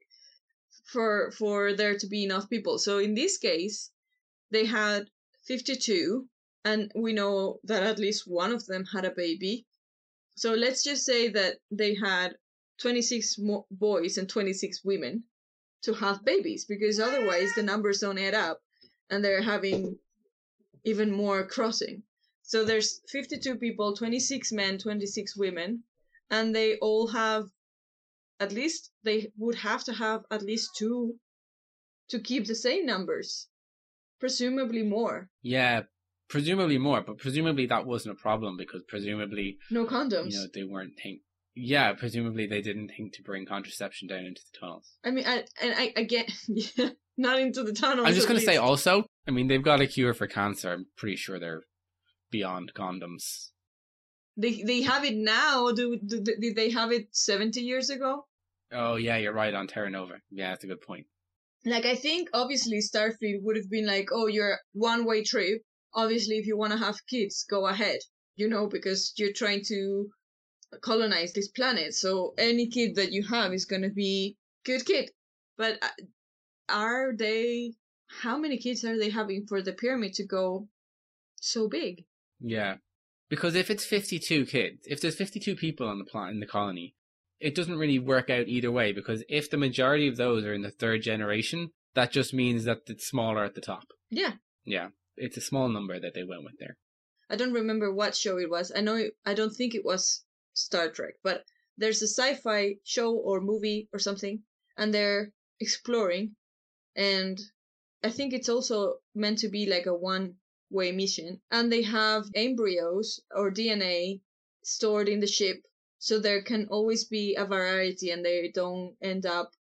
for 0.94 1.32
for 1.40 1.74
there 1.80 1.98
to 2.02 2.08
be 2.08 2.24
enough 2.24 2.50
people. 2.50 2.76
So 2.80 2.98
in 3.08 3.14
this 3.16 3.38
case, 3.38 3.92
they 4.52 4.66
had 4.66 5.10
52 5.46 6.28
and 6.66 6.92
we 6.96 7.14
know 7.14 7.60
that 7.64 7.84
at 7.84 8.00
least 8.00 8.24
one 8.28 8.52
of 8.52 8.66
them 8.66 8.86
had 8.86 9.06
a 9.06 9.12
baby. 9.12 9.66
So 10.36 10.54
let's 10.54 10.84
just 10.84 11.06
say 11.06 11.30
that 11.30 11.58
they 11.72 11.96
had 11.96 12.36
26 12.82 13.38
mo- 13.40 13.66
boys 13.72 14.18
and 14.18 14.30
26 14.30 14.84
women 14.84 15.24
to 15.84 15.94
have 15.94 16.26
babies 16.26 16.66
because 16.66 17.00
otherwise 17.00 17.54
the 17.56 17.64
numbers 17.64 18.00
don't 18.00 18.18
add 18.18 18.34
up 18.34 18.60
and 19.10 19.24
they're 19.24 19.42
having 19.42 19.98
even 20.84 21.12
more 21.12 21.46
crossing. 21.46 22.04
So 22.44 22.66
there's 22.66 23.02
52 23.10 23.56
people, 23.58 23.96
26 23.96 24.52
men, 24.54 24.78
26 24.78 25.38
women, 25.38 25.84
and 26.32 26.56
they 26.56 26.78
all 26.78 27.08
have 27.08 27.46
at 28.40 28.54
least 28.54 28.92
they 29.04 29.32
would 29.38 29.56
have 29.56 29.84
to 29.84 29.94
have 29.94 30.22
at 30.32 30.42
least 30.42 30.72
two 30.78 31.16
to 32.10 32.20
keep 32.20 32.46
the 32.46 32.56
same 32.56 32.86
numbers. 32.86 33.48
Presumably 34.20 34.84
more. 34.84 35.30
Yeah. 35.42 35.84
Presumably 36.30 36.78
more, 36.78 37.02
but 37.02 37.18
presumably 37.18 37.66
that 37.68 37.86
wasn't 37.86 38.14
a 38.18 38.22
problem 38.22 38.56
because 38.58 38.84
presumably 38.88 39.58
No 39.72 39.86
condoms. 39.86 40.32
you 40.32 40.38
know 40.40 40.46
they 40.54 40.64
weren't 40.64 40.94
think. 41.02 41.22
Yeah, 41.56 41.94
presumably 41.94 42.46
they 42.48 42.62
didn't 42.62 42.90
think 42.96 43.14
to 43.16 43.24
bring 43.24 43.46
contraception 43.46 44.08
down 44.08 44.26
into 44.26 44.42
the 44.52 44.58
tunnels. 44.60 44.92
I 45.04 45.12
mean, 45.12 45.26
I, 45.28 45.44
and 45.62 45.74
I, 45.76 45.94
I 45.98 46.04
get 46.04 46.32
yeah, 46.48 46.90
not 47.18 47.40
into 47.40 47.64
the 47.64 47.74
tunnels. 47.74 48.08
I'm 48.08 48.14
just 48.14 48.28
gonna 48.28 48.40
say 48.40 48.58
also. 48.58 49.06
I 49.28 49.32
mean, 49.32 49.48
they've 49.48 49.64
got 49.64 49.82
a 49.82 49.88
cure 49.88 50.14
for 50.14 50.28
cancer. 50.28 50.72
I'm 50.72 50.86
pretty 50.96 51.16
sure 51.18 51.40
they're 51.40 51.64
beyond 52.32 52.74
condoms. 52.76 53.50
they 54.38 54.62
they 54.64 54.82
have 54.84 55.04
it 55.04 55.16
now. 55.16 55.72
Do, 55.72 55.98
do 56.06 56.22
did 56.22 56.56
they 56.56 56.70
have 56.70 56.92
it 56.92 57.08
70 57.12 57.60
years 57.62 57.90
ago? 57.90 58.26
Oh 58.72 58.96
yeah, 58.98 59.18
you're 59.18 59.34
right 59.34 59.54
on 59.54 59.66
Terra 59.68 59.90
Nova. 59.90 60.16
Yeah, 60.30 60.50
that's 60.52 60.64
a 60.64 60.68
good 60.68 60.82
point. 60.82 61.08
Like 61.66 61.86
I 61.86 61.96
think 61.96 62.30
obviously 62.34 62.78
Starfleet 62.80 63.42
would 63.42 63.58
have 63.58 63.70
been 63.70 63.88
like, 63.88 64.10
oh, 64.14 64.28
you're 64.28 64.60
one 64.74 65.06
way 65.06 65.24
trip. 65.24 65.64
Obviously, 65.94 66.38
if 66.38 66.46
you 66.46 66.58
want 66.58 66.74
to 66.74 66.80
have 66.80 67.06
kids, 67.08 67.46
go 67.50 67.68
ahead. 67.68 68.00
You 68.36 68.48
know, 68.48 68.68
because 68.68 69.14
you're 69.18 69.34
trying 69.34 69.64
to 69.66 70.10
colonize 70.82 71.34
this 71.34 71.50
planet. 71.50 71.94
So 71.94 72.34
any 72.38 72.68
kid 72.68 72.96
that 72.96 73.12
you 73.12 73.24
have 73.24 73.54
is 73.54 73.66
gonna 73.66 73.90
be 73.90 74.38
good 74.66 74.86
kid. 74.86 75.12
But 75.58 75.80
uh, 75.82 75.90
are 76.70 77.16
they? 77.16 77.74
How 78.22 78.38
many 78.38 78.58
kids 78.58 78.84
are 78.86 78.98
they 78.98 79.10
having 79.10 79.46
for 79.48 79.62
the 79.62 79.74
pyramid 79.74 80.14
to 80.14 80.26
go 80.26 80.68
so 81.36 81.68
big? 81.68 82.06
Yeah, 82.40 82.76
because 83.30 83.56
if 83.56 83.70
it's 83.70 83.86
52 83.86 84.46
kids, 84.46 84.86
if 84.88 85.02
there's 85.02 85.16
52 85.16 85.56
people 85.56 85.88
on 85.88 86.00
the 86.00 86.06
planet 86.06 86.34
in 86.34 86.40
the 86.40 86.48
colony, 86.48 86.96
it 87.40 87.54
doesn't 87.56 87.78
really 87.78 88.00
work 88.00 88.30
out 88.30 88.48
either 88.48 88.72
way. 88.72 88.92
Because 88.92 89.24
if 89.30 89.50
the 89.50 89.58
majority 89.58 90.08
of 90.08 90.18
those 90.18 90.44
are 90.46 90.54
in 90.54 90.64
the 90.64 90.72
third 90.72 91.04
generation, 91.04 91.72
that 91.94 92.12
just 92.12 92.34
means 92.34 92.64
that 92.64 92.82
it's 92.88 93.08
smaller 93.08 93.44
at 93.44 93.56
the 93.56 93.62
top. 93.62 93.86
Yeah, 94.10 94.34
Yeah, 94.66 94.90
it's 95.20 95.38
a 95.38 95.42
small 95.42 95.70
number 95.70 96.00
that 96.00 96.14
they 96.14 96.24
went 96.24 96.44
with 96.44 96.58
there. 96.60 96.78
I 97.30 97.36
don't 97.36 97.54
remember 97.54 97.94
what 97.94 98.16
show 98.16 98.38
it 98.40 98.50
was. 98.50 98.72
I 98.76 98.82
know 98.82 98.96
it, 98.96 99.16
I 99.26 99.34
don't 99.34 99.56
think 99.56 99.76
it 99.76 99.86
was 99.86 100.24
Star 100.54 100.90
Trek, 100.90 101.16
but 101.24 101.46
there's 101.78 102.02
a 102.02 102.08
sci-fi 102.08 102.76
show 102.84 103.14
or 103.14 103.40
movie 103.40 103.88
or 103.94 104.00
something, 104.00 104.44
and 104.78 104.94
they're 104.94 105.32
exploring, 105.60 106.36
and 106.96 107.40
I 108.04 108.10
think 108.10 108.34
it's 108.34 108.50
also 108.50 108.96
meant 109.14 109.40
to 109.40 109.50
be 109.50 109.66
like 109.68 109.86
a 109.86 109.94
one-way 109.94 110.92
mission, 110.92 111.42
and 111.52 111.72
they 111.72 111.84
have 111.84 112.26
embryos 112.34 113.22
or 113.36 113.52
DNA 113.52 114.22
stored 114.64 115.08
in 115.08 115.20
the 115.20 115.28
ship, 115.28 115.58
so 116.00 116.20
there 116.20 116.42
can 116.42 116.68
always 116.70 117.06
be 117.06 117.36
a 117.36 117.46
variety, 117.46 118.10
and 118.12 118.26
they 118.26 118.52
don't 118.54 118.96
end 119.02 119.26
up 119.26 119.52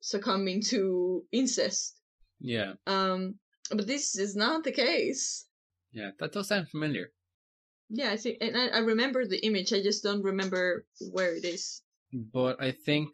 succumbing 0.00 0.62
to 0.62 1.24
incest. 1.32 1.96
Yeah, 2.40 2.74
Um, 2.86 3.38
but 3.70 3.86
this 3.86 4.16
is 4.16 4.34
not 4.36 4.64
the 4.64 4.72
case. 4.72 5.46
yeah, 5.92 6.10
that 6.18 6.32
does 6.32 6.48
sound 6.48 6.68
familiar. 6.68 7.10
Yeah, 7.88 8.12
I 8.12 8.16
think, 8.16 8.38
and 8.40 8.56
I, 8.56 8.66
I 8.68 8.78
remember 8.78 9.26
the 9.26 9.44
image. 9.44 9.72
I 9.72 9.82
just 9.82 10.02
don't 10.04 10.22
remember 10.22 10.84
where 11.10 11.34
it 11.34 11.44
is. 11.44 11.82
But 12.12 12.62
I 12.62 12.70
think 12.72 13.08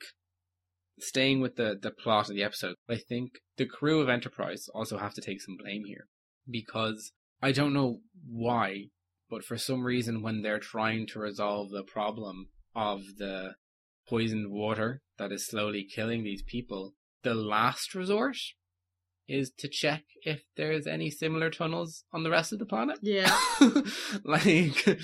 staying 0.98 1.40
with 1.40 1.56
the 1.56 1.78
the 1.80 1.90
plot 1.90 2.28
of 2.28 2.36
the 2.36 2.42
episode, 2.42 2.74
I 2.88 2.96
think 2.96 3.32
the 3.56 3.66
crew 3.66 4.00
of 4.00 4.08
Enterprise 4.08 4.68
also 4.74 4.98
have 4.98 5.14
to 5.14 5.20
take 5.20 5.40
some 5.40 5.56
blame 5.56 5.84
here 5.86 6.08
because 6.50 7.12
I 7.42 7.52
don't 7.52 7.72
know 7.72 8.00
why, 8.28 8.86
but 9.30 9.44
for 9.44 9.56
some 9.56 9.82
reason 9.84 10.22
when 10.22 10.42
they're 10.42 10.58
trying 10.58 11.06
to 11.08 11.18
resolve 11.18 11.70
the 11.70 11.82
problem 11.82 12.48
of 12.74 13.00
the 13.18 13.54
poisoned 14.08 14.50
water 14.50 15.00
that 15.18 15.32
is 15.32 15.46
slowly 15.46 15.84
killing 15.84 16.22
these 16.22 16.42
people, 16.42 16.94
the 17.22 17.34
last 17.34 17.94
resort 17.94 18.36
is 19.28 19.50
to 19.58 19.68
check 19.68 20.02
if 20.22 20.42
there's 20.56 20.86
any 20.86 21.10
similar 21.10 21.50
tunnels 21.50 22.04
on 22.12 22.22
the 22.22 22.30
rest 22.30 22.52
of 22.52 22.58
the 22.58 22.66
planet. 22.66 22.98
Yeah, 23.02 23.34
like 24.24 24.98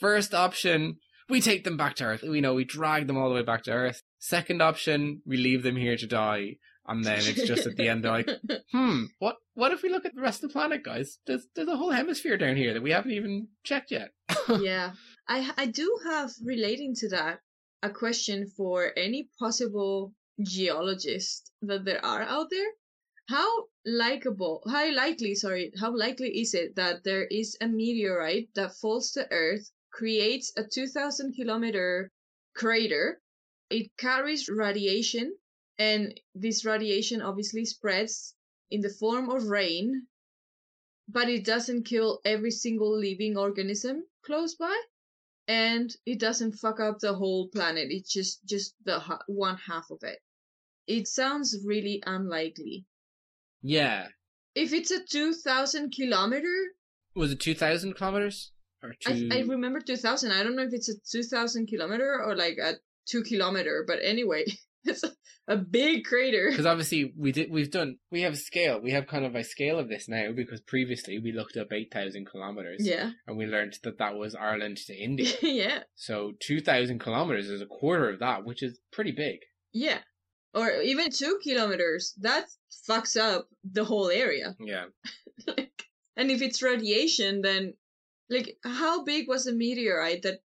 first 0.00 0.34
option 0.34 0.96
we 1.28 1.40
take 1.40 1.64
them 1.64 1.76
back 1.76 1.94
to 1.94 2.04
earth 2.04 2.22
we 2.22 2.40
know 2.40 2.52
we 2.52 2.64
drag 2.64 3.06
them 3.06 3.16
all 3.16 3.28
the 3.28 3.34
way 3.34 3.42
back 3.42 3.62
to 3.62 3.70
earth 3.70 4.02
second 4.18 4.60
option 4.60 5.22
we 5.24 5.36
leave 5.36 5.62
them 5.62 5.76
here 5.76 5.96
to 5.96 6.06
die 6.06 6.56
and 6.86 7.04
then 7.04 7.20
it's 7.20 7.46
just 7.46 7.66
at 7.66 7.76
the 7.76 7.88
end 7.88 8.04
they're 8.04 8.10
like 8.10 8.28
hmm 8.72 9.04
what 9.20 9.36
what 9.54 9.72
if 9.72 9.82
we 9.82 9.88
look 9.88 10.04
at 10.04 10.14
the 10.14 10.20
rest 10.20 10.42
of 10.42 10.50
the 10.50 10.52
planet 10.52 10.82
guys 10.84 11.18
there's 11.26 11.46
there's 11.54 11.68
a 11.68 11.76
whole 11.76 11.92
hemisphere 11.92 12.36
down 12.36 12.56
here 12.56 12.74
that 12.74 12.82
we 12.82 12.90
haven't 12.90 13.12
even 13.12 13.46
checked 13.62 13.92
yet 13.92 14.10
yeah. 14.60 14.92
I 15.28 15.50
I 15.56 15.66
do 15.66 15.98
have 16.04 16.30
relating 16.44 16.94
to 16.96 17.08
that 17.10 17.40
a 17.82 17.90
question 17.90 18.46
for 18.56 18.92
any 18.96 19.28
possible 19.38 20.14
geologist 20.42 21.52
that 21.62 21.84
there 21.84 22.04
are 22.04 22.22
out 22.22 22.48
there. 22.50 22.68
How 23.28 23.68
likable, 23.86 24.62
how 24.66 24.92
likely, 24.92 25.34
sorry, 25.34 25.72
how 25.78 25.96
likely 25.96 26.40
is 26.40 26.52
it 26.52 26.76
that 26.76 27.04
there 27.04 27.24
is 27.24 27.56
a 27.60 27.68
meteorite 27.68 28.52
that 28.54 28.76
falls 28.76 29.12
to 29.12 29.30
Earth, 29.32 29.70
creates 29.90 30.52
a 30.56 30.64
2,000 30.64 31.32
kilometer 31.34 32.12
crater, 32.54 33.22
it 33.70 33.96
carries 33.96 34.48
radiation, 34.48 35.38
and 35.78 36.20
this 36.34 36.64
radiation 36.64 37.22
obviously 37.22 37.64
spreads 37.64 38.34
in 38.70 38.82
the 38.82 38.90
form 38.90 39.30
of 39.30 39.44
rain, 39.44 40.06
but 41.08 41.28
it 41.28 41.44
doesn't 41.44 41.84
kill 41.84 42.20
every 42.24 42.50
single 42.50 42.98
living 42.98 43.38
organism 43.38 44.06
close 44.22 44.54
by? 44.54 44.82
and 45.46 45.96
it 46.06 46.18
doesn't 46.18 46.52
fuck 46.52 46.80
up 46.80 46.98
the 46.98 47.14
whole 47.14 47.48
planet. 47.48 47.88
It's 47.90 48.12
just 48.12 48.44
just 48.44 48.74
the 48.84 49.00
one 49.26 49.56
half 49.58 49.90
of 49.90 50.02
it. 50.02 50.20
It 50.86 51.06
sounds 51.08 51.56
really 51.64 52.02
unlikely. 52.06 52.86
Yeah. 53.64 54.06
If 54.54 54.72
it's 54.72 54.92
a 54.92 55.00
two 55.02 55.32
thousand 55.32 55.90
kilometer, 55.90 56.52
was 57.16 57.32
it 57.32 57.40
2000 57.40 57.94
kilometers? 57.94 58.52
Or 58.82 58.94
two 59.00 59.28
I, 59.32 59.38
I 59.38 59.40
remember 59.40 59.80
two 59.80 59.96
thousand. 59.96 60.30
I 60.32 60.42
don't 60.44 60.54
know 60.54 60.62
if 60.62 60.72
it's 60.72 60.88
a 60.88 60.94
two 61.10 61.22
thousand 61.24 61.66
kilometer 61.66 62.22
or 62.24 62.36
like 62.36 62.58
a 62.62 62.74
two 63.08 63.22
kilometer, 63.24 63.84
but 63.86 63.98
anyway, 64.02 64.44
it's 64.84 65.02
a, 65.48 65.56
big 65.56 66.04
crater. 66.04 66.48
because 66.50 66.66
obviously 66.66 67.12
we 67.18 67.32
did 67.32 67.50
we've 67.50 67.70
done 67.70 67.96
we 68.10 68.22
have 68.22 68.34
a 68.34 68.36
scale 68.36 68.80
we 68.80 68.92
have 68.92 69.06
kind 69.06 69.24
of 69.24 69.34
a 69.34 69.42
scale 69.44 69.78
of 69.78 69.88
this 69.88 70.08
now 70.08 70.32
because 70.32 70.60
previously 70.60 71.18
we 71.18 71.32
looked 71.32 71.56
up 71.56 71.72
8000 71.72 72.26
kilometers 72.26 72.80
Yeah, 72.80 73.10
and 73.26 73.36
we 73.36 73.46
learned 73.46 73.74
that 73.82 73.98
that 73.98 74.14
was 74.16 74.34
ireland 74.34 74.76
to 74.86 74.94
india. 74.94 75.32
Yeah, 75.42 75.80
So 75.96 76.32
2,000 76.40 76.98
kilometers 76.98 77.48
is 77.48 77.60
a 77.62 77.66
quarter 77.66 78.10
of 78.10 78.20
that, 78.20 78.44
which 78.44 78.62
is 78.62 78.78
pretty 78.92 79.12
big. 79.12 79.38
yeah, 79.72 79.98
or 80.54 80.70
even 80.82 81.10
two 81.10 81.38
kilometers. 81.42 82.14
That 82.20 82.46
fucks 82.88 83.16
up 83.20 83.48
the 83.64 83.84
whole 83.84 84.08
area. 84.10 84.54
Yeah. 84.60 84.86
like, 85.46 85.84
and 86.16 86.30
if 86.30 86.40
it's 86.42 86.62
radiation, 86.62 87.42
then 87.42 87.74
like 88.30 88.56
how 88.64 89.04
big 89.04 89.28
was 89.28 89.44
the 89.44 89.52
meteorite 89.52 90.22
that 90.22 90.40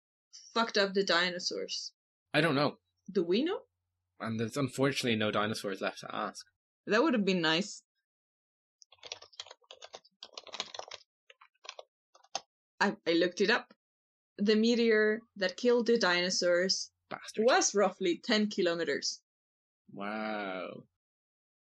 fucked 0.53 0.77
up 0.77 0.93
the 0.93 1.03
dinosaurs? 1.03 1.91
I 2.33 2.41
don't 2.41 2.55
know. 2.55 2.77
Do 3.11 3.23
we 3.23 3.43
know? 3.43 3.59
And 4.19 4.39
there's 4.39 4.57
unfortunately 4.57 5.17
no 5.17 5.29
dinosaurs 5.31 5.81
left 5.81 5.99
to 5.99 6.15
ask. 6.15 6.45
That 6.87 7.03
would 7.03 7.13
have 7.13 7.25
been 7.25 7.41
nice. 7.41 7.83
I, 12.79 12.95
I 13.07 13.13
looked 13.13 13.41
it 13.41 13.49
up. 13.49 13.73
The 14.37 14.55
meteor 14.55 15.21
that 15.37 15.57
killed 15.57 15.87
the 15.87 15.97
dinosaurs 15.97 16.91
Bastard. 17.09 17.45
was 17.45 17.73
roughly 17.73 18.21
10 18.23 18.49
kilometers. 18.49 19.19
Wow. 19.97 20.83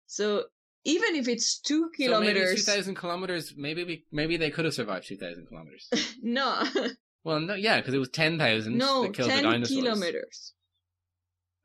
So 0.07 0.45
even 0.85 1.15
if 1.15 1.27
it's 1.27 1.59
two 1.59 1.91
kilometers, 1.95 2.17
So 2.17 2.19
maybe 2.19 2.39
kilometers, 2.39 2.65
2,000 2.65 2.95
kilometers, 2.95 3.53
maybe 3.55 3.83
we, 3.83 4.05
maybe 4.11 4.37
they 4.37 4.49
could 4.49 4.65
have 4.65 4.73
survived 4.73 5.07
2,000 5.07 5.47
kilometers. 5.47 5.87
no, 6.23 6.63
well, 7.23 7.39
no, 7.39 7.53
yeah, 7.53 7.77
because 7.77 7.93
it 7.93 7.99
was 7.99 8.09
10,000 8.09 8.75
no, 8.75 9.03
that 9.03 9.13
killed 9.13 9.29
the 9.29 9.35
10 9.35 9.43
dinosaurs. 9.43 9.69
kilometers. 9.69 10.53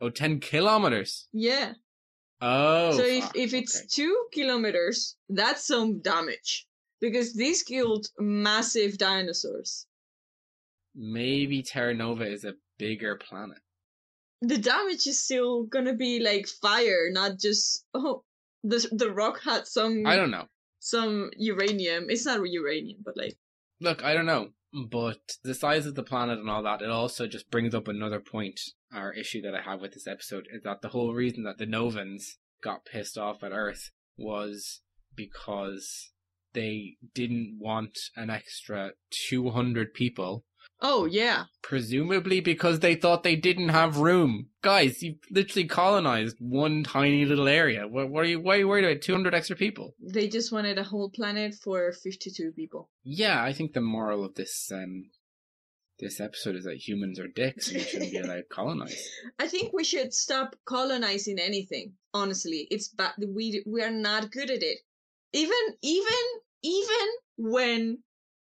Oh, 0.01 0.11
10 0.11 0.41
kilometers. 0.41 1.27
Yeah. 1.33 1.73
Oh. 2.41 2.93
so 2.93 3.03
if, 3.03 3.31
if 3.35 3.55
it's 3.55 3.79
okay. 3.79 3.87
two 3.91 4.27
kilometers, 4.33 5.17
that's 5.29 5.67
some 5.67 6.01
damage. 6.01 6.67
Because 7.01 7.35
these 7.35 7.63
killed 7.63 8.09
massive 8.19 8.99
dinosaurs. 8.99 9.87
maybe 10.95 11.63
Terra 11.63 11.95
Nova 11.95 12.25
is 12.25 12.45
a 12.45 12.55
bigger 12.77 13.17
planet. 13.17 13.59
The 14.41 14.59
damage 14.59 15.07
is 15.07 15.23
still 15.23 15.65
gonna 15.65 15.95
be 15.95 16.21
like 16.21 16.47
fire, 16.47 17.11
not 17.11 17.39
just 17.39 17.85
oh 17.95 18.25
the 18.63 18.89
the 18.93 19.11
rock 19.11 19.41
had 19.43 19.67
some 19.67 20.07
I 20.07 20.17
don't 20.17 20.31
know. 20.31 20.47
some 20.79 21.31
uranium. 21.37 22.07
It's 22.09 22.27
not 22.27 22.41
uranium, 22.49 23.01
but 23.05 23.17
like 23.17 23.37
Look, 23.81 24.03
I 24.03 24.13
don't 24.13 24.27
know, 24.27 24.49
but 24.73 25.21
the 25.45 25.55
size 25.55 25.87
of 25.87 25.95
the 25.95 26.03
planet 26.03 26.39
and 26.39 26.51
all 26.51 26.63
that, 26.65 26.83
it 26.83 26.91
also 26.91 27.27
just 27.27 27.51
brings 27.51 27.75
up 27.75 27.87
another 27.89 28.21
point 28.21 28.61
or 28.95 29.13
issue 29.13 29.41
that 29.43 29.55
I 29.55 29.63
have 29.63 29.81
with 29.81 29.93
this 29.93 30.07
episode 30.07 30.49
is 30.53 30.63
that 30.65 30.83
the 30.83 30.89
whole 30.89 31.15
reason 31.15 31.45
that 31.45 31.59
the 31.59 31.67
Novans 31.67 32.39
got 32.63 32.85
pissed 32.85 33.17
off 33.17 33.45
at 33.45 33.53
Earth 33.53 33.91
was 34.17 34.81
because 35.15 36.11
they 36.55 36.97
didn't 37.15 37.59
want 37.61 37.97
an 38.17 38.31
extra 38.31 38.93
200 39.29 39.95
people, 39.95 40.45
oh 40.81 41.05
yeah. 41.05 41.45
presumably 41.63 42.41
because 42.41 42.81
they 42.81 42.95
thought 42.95 43.23
they 43.23 43.37
didn't 43.37 43.71
have 43.71 43.99
room. 43.99 44.49
Guys, 44.63 45.03
you've 45.03 45.19
literally 45.31 45.67
colonized 45.67 46.37
one 46.41 46.83
tiny 46.85 47.25
little 47.25 47.49
area. 47.49 47.87
What, 47.87 48.11
what 48.11 48.25
are 48.25 48.29
you, 48.29 48.41
why 48.41 48.57
are 48.57 48.59
you 48.59 48.69
worried 48.69 48.85
about 48.85 49.03
200 49.03 49.35
extra 49.35 49.57
people? 49.57 49.95
They 50.01 50.29
just 50.29 50.53
wanted 50.53 50.79
a 50.79 50.85
whole 50.85 51.11
planet 51.11 51.55
for 51.55 51.93
fifty 51.93 52.31
two 52.31 52.53
people. 52.53 52.91
Yeah, 53.05 53.43
I 53.43 53.53
think 53.53 53.73
the 53.73 53.81
moral 53.81 54.25
of 54.25 54.35
this 54.35 54.71
um 54.73 55.11
this 56.01 56.21
episode 56.21 56.55
is 56.55 56.65
that 56.65 56.77
humans 56.77 57.19
are 57.19 57.27
dicks 57.27 57.69
and 57.69 57.79
we 57.79 57.83
shouldn't 57.83 58.13
be 58.13 58.19
allowed 58.19 58.37
to 58.37 58.43
colonize. 58.45 59.09
I 59.39 59.49
think 59.49 59.73
we 59.73 59.85
should 59.85 60.15
stop 60.15 60.55
colonizing 60.65 61.39
anything. 61.39 61.95
Honestly, 62.15 62.69
it's 62.71 62.89
bad. 62.89 63.13
We 63.19 63.63
we 63.67 63.83
are 63.83 63.91
not 63.91 64.31
good 64.31 64.51
at 64.51 64.63
it. 64.63 64.79
Even 65.33 65.59
even 65.83 66.23
even 66.63 67.09
when 67.37 67.99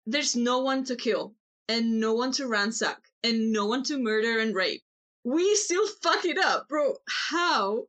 there's 0.07 0.37
no 0.37 0.61
one 0.61 0.85
to 0.85 0.97
kill 0.97 1.35
and 1.69 2.01
no 2.01 2.15
one 2.15 2.33
to 2.33 2.47
ransack 2.47 2.99
and 3.23 3.53
no 3.53 3.67
one 3.67 3.83
to 3.85 3.99
murder 3.99 4.39
and 4.39 4.55
rape, 4.55 4.83
we 5.25 5.55
still 5.55 5.87
fuck 6.03 6.25
it 6.25 6.39
up, 6.39 6.69
bro. 6.69 6.95
How? 7.31 7.85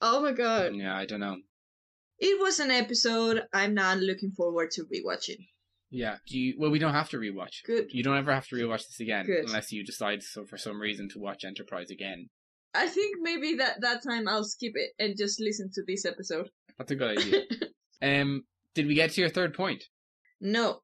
Oh 0.00 0.20
my 0.20 0.32
god! 0.32 0.74
Yeah, 0.74 0.96
I 0.96 1.06
don't 1.06 1.20
know. 1.20 1.36
It 2.18 2.40
was 2.40 2.60
an 2.60 2.70
episode 2.70 3.42
I'm 3.52 3.74
not 3.74 3.98
looking 3.98 4.32
forward 4.32 4.70
to 4.72 4.84
rewatching. 4.84 5.46
Yeah, 5.90 6.16
do 6.26 6.38
you? 6.38 6.54
Well, 6.58 6.70
we 6.70 6.78
don't 6.78 6.92
have 6.94 7.08
to 7.10 7.18
rewatch. 7.18 7.64
Good. 7.64 7.86
You 7.90 8.02
don't 8.02 8.16
ever 8.16 8.32
have 8.32 8.46
to 8.48 8.56
rewatch 8.56 8.86
this 8.86 9.00
again 9.00 9.26
Good. 9.26 9.46
unless 9.46 9.72
you 9.72 9.84
decide 9.84 10.22
so 10.22 10.44
for 10.44 10.56
some 10.56 10.80
reason 10.80 11.08
to 11.10 11.18
watch 11.18 11.44
Enterprise 11.44 11.90
again. 11.90 12.28
I 12.74 12.86
think 12.86 13.16
maybe 13.20 13.56
that 13.56 13.80
that 13.80 14.02
time 14.02 14.28
I'll 14.28 14.44
skip 14.44 14.72
it 14.76 14.90
and 14.98 15.16
just 15.16 15.40
listen 15.40 15.70
to 15.74 15.82
this 15.86 16.04
episode. 16.04 16.48
That's 16.78 16.92
a 16.92 16.96
good 16.96 17.18
idea. 17.18 17.42
um, 18.02 18.44
did 18.74 18.86
we 18.86 18.94
get 18.94 19.10
to 19.12 19.20
your 19.20 19.30
third 19.30 19.54
point? 19.54 19.84
no, 20.40 20.80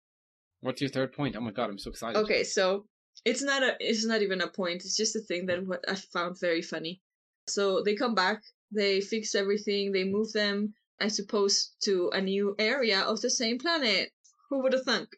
What's 0.67 0.81
your 0.81 0.91
third 0.91 1.13
point? 1.13 1.37
Oh 1.37 1.41
my 1.41 1.53
god, 1.53 1.71
I'm 1.71 1.79
so 1.79 1.91
excited. 1.91 2.19
Okay, 2.19 2.43
so 2.43 2.87
it's 3.25 3.41
not 3.41 3.63
a 3.63 3.77
it's 3.79 4.05
not 4.05 4.21
even 4.21 4.41
a 4.41 4.49
point. 4.49 4.85
It's 4.85 4.97
just 4.97 5.15
a 5.15 5.21
thing 5.21 5.47
that 5.47 5.65
what 5.65 5.85
I 5.89 5.95
found 5.95 6.41
very 6.41 6.61
funny. 6.61 7.01
So 7.47 7.85
they 7.85 7.95
come 7.95 8.17
back, 8.17 8.43
they 8.73 9.01
fix 9.01 9.37
everything, 9.37 9.93
they 9.93 10.03
move 10.03 10.33
them, 10.33 10.75
I 11.01 11.07
suppose, 11.07 11.77
to 11.85 12.11
a 12.13 12.21
new 12.21 12.57
area 12.59 13.01
of 13.03 13.21
the 13.21 13.31
same 13.31 13.59
planet. 13.61 14.11
Who 14.51 14.61
would 14.63 14.73
have 14.73 14.83
thunk? 14.83 15.09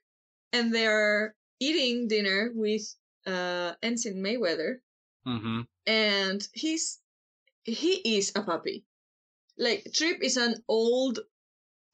And 0.53 0.75
they're 0.75 1.35
eating 1.61 2.09
dinner 2.09 2.53
with 2.55 2.85
uh 3.27 3.73
Ensign 3.83 4.23
Mayweather, 4.23 4.81
Mm-hmm. 5.27 5.61
and 5.87 6.47
he's 6.53 7.01
he 7.65 7.93
is 8.19 8.33
a 8.37 8.43
puppy. 8.43 8.85
Like 9.57 9.89
Trip 9.95 10.19
is 10.23 10.37
an 10.37 10.63
old 10.69 11.21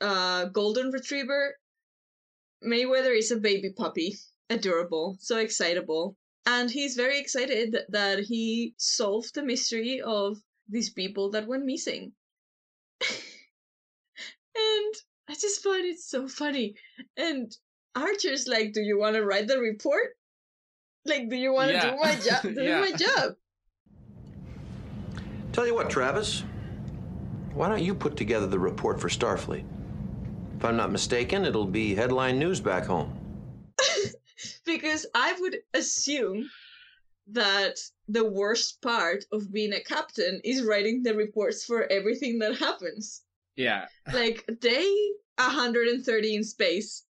uh 0.01 0.47
golden 0.47 0.90
retriever. 0.90 1.55
Mayweather 2.62 3.17
is 3.17 3.31
a 3.31 3.37
baby 3.37 3.73
puppy, 3.77 4.17
adorable, 4.51 5.17
so 5.21 5.38
excitable. 5.38 6.17
And 6.47 6.71
he's 6.71 6.95
very 6.95 7.19
excited 7.19 7.73
that, 7.73 7.90
that 7.90 8.19
he 8.21 8.75
solved 8.77 9.35
the 9.35 9.43
mystery 9.43 10.01
of 10.03 10.38
these 10.69 10.90
people 10.90 11.31
that 11.31 11.47
went 11.47 11.64
missing. 11.64 12.12
and 13.01 14.95
I 15.29 15.35
just 15.35 15.62
find 15.62 15.87
it 15.87 16.01
so 16.01 16.29
funny. 16.29 16.75
And 17.17 17.51
Archer's 17.95 18.47
like, 18.47 18.73
Do 18.73 18.81
you 18.81 18.99
want 18.99 19.17
to 19.17 19.25
write 19.25 19.47
the 19.49 19.59
report? 19.59 20.17
Like, 21.07 21.29
do 21.29 21.37
you 21.37 21.53
want 21.53 21.69
to 21.69 21.75
Yeah. 21.75 21.90
do 21.90 21.97
my 21.97 22.14
job? 22.17 22.43
Do 22.55 22.62
Yeah. 22.62 22.81
my 22.81 22.93
job. 22.93 23.33
Tell 25.53 25.67
you 25.67 25.75
what, 25.75 25.88
Travis. 25.90 26.45
Why 27.53 27.69
don't 27.69 27.83
you 27.83 27.95
put 27.95 28.17
together 28.17 28.47
the 28.47 28.59
report 28.59 29.01
for 29.01 29.09
Starfleet? 29.09 29.64
If 30.64 30.70
I'm 30.70 30.79
not 30.79 30.92
mistaken, 30.92 31.44
it'll 31.44 31.66
be 31.66 31.94
headline 31.94 32.38
news 32.38 32.59
back 32.59 32.87
home. 32.87 33.12
because 34.64 35.05
I 35.14 35.37
would 35.38 35.59
assume 35.74 36.48
that 37.27 37.79
the 38.09 38.24
worst 38.24 38.81
part 38.81 39.27
of 39.31 39.53
being 39.53 39.74
a 39.74 39.81
captain 39.81 40.40
is 40.42 40.64
writing 40.64 41.03
the 41.03 41.14
reports 41.14 41.66
for 41.66 41.85
everything 41.92 42.38
that 42.38 42.57
happens. 42.57 43.24
Yeah. 43.57 43.88
Like 44.11 44.48
day 44.61 44.90
130 45.37 46.35
in 46.35 46.42
space, 46.42 47.05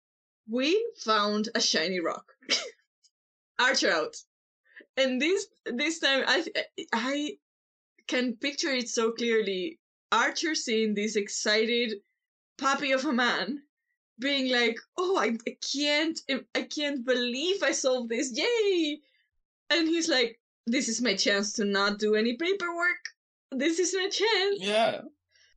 we 0.50 0.84
found 1.04 1.48
a 1.54 1.60
shiny 1.60 2.00
rock. 2.00 2.24
Archer 3.60 3.92
out. 3.92 4.16
And 4.96 5.22
this 5.22 5.46
this 5.66 6.00
time 6.00 6.24
I 6.26 6.44
I 6.92 7.36
can 8.08 8.34
picture 8.34 8.74
it 8.74 8.88
so 8.88 9.12
clearly. 9.12 9.78
Archer 10.10 10.56
seeing 10.56 10.94
this 10.94 11.14
excited 11.14 11.92
puppy 12.58 12.92
of 12.92 13.04
a 13.04 13.12
man 13.12 13.62
being 14.18 14.50
like, 14.50 14.78
"Oh, 14.96 15.16
I, 15.16 15.36
I 15.46 15.56
can't, 15.72 16.20
I 16.54 16.62
can't 16.62 17.04
believe 17.04 17.62
I 17.62 17.72
solved 17.72 18.10
this! 18.10 18.32
Yay!" 18.32 19.00
And 19.70 19.88
he's 19.88 20.08
like, 20.08 20.40
"This 20.66 20.88
is 20.88 21.02
my 21.02 21.14
chance 21.14 21.52
to 21.54 21.64
not 21.64 21.98
do 21.98 22.14
any 22.14 22.36
paperwork. 22.36 23.02
This 23.50 23.78
is 23.78 23.94
my 23.94 24.08
chance." 24.08 24.60
Yeah. 24.60 25.02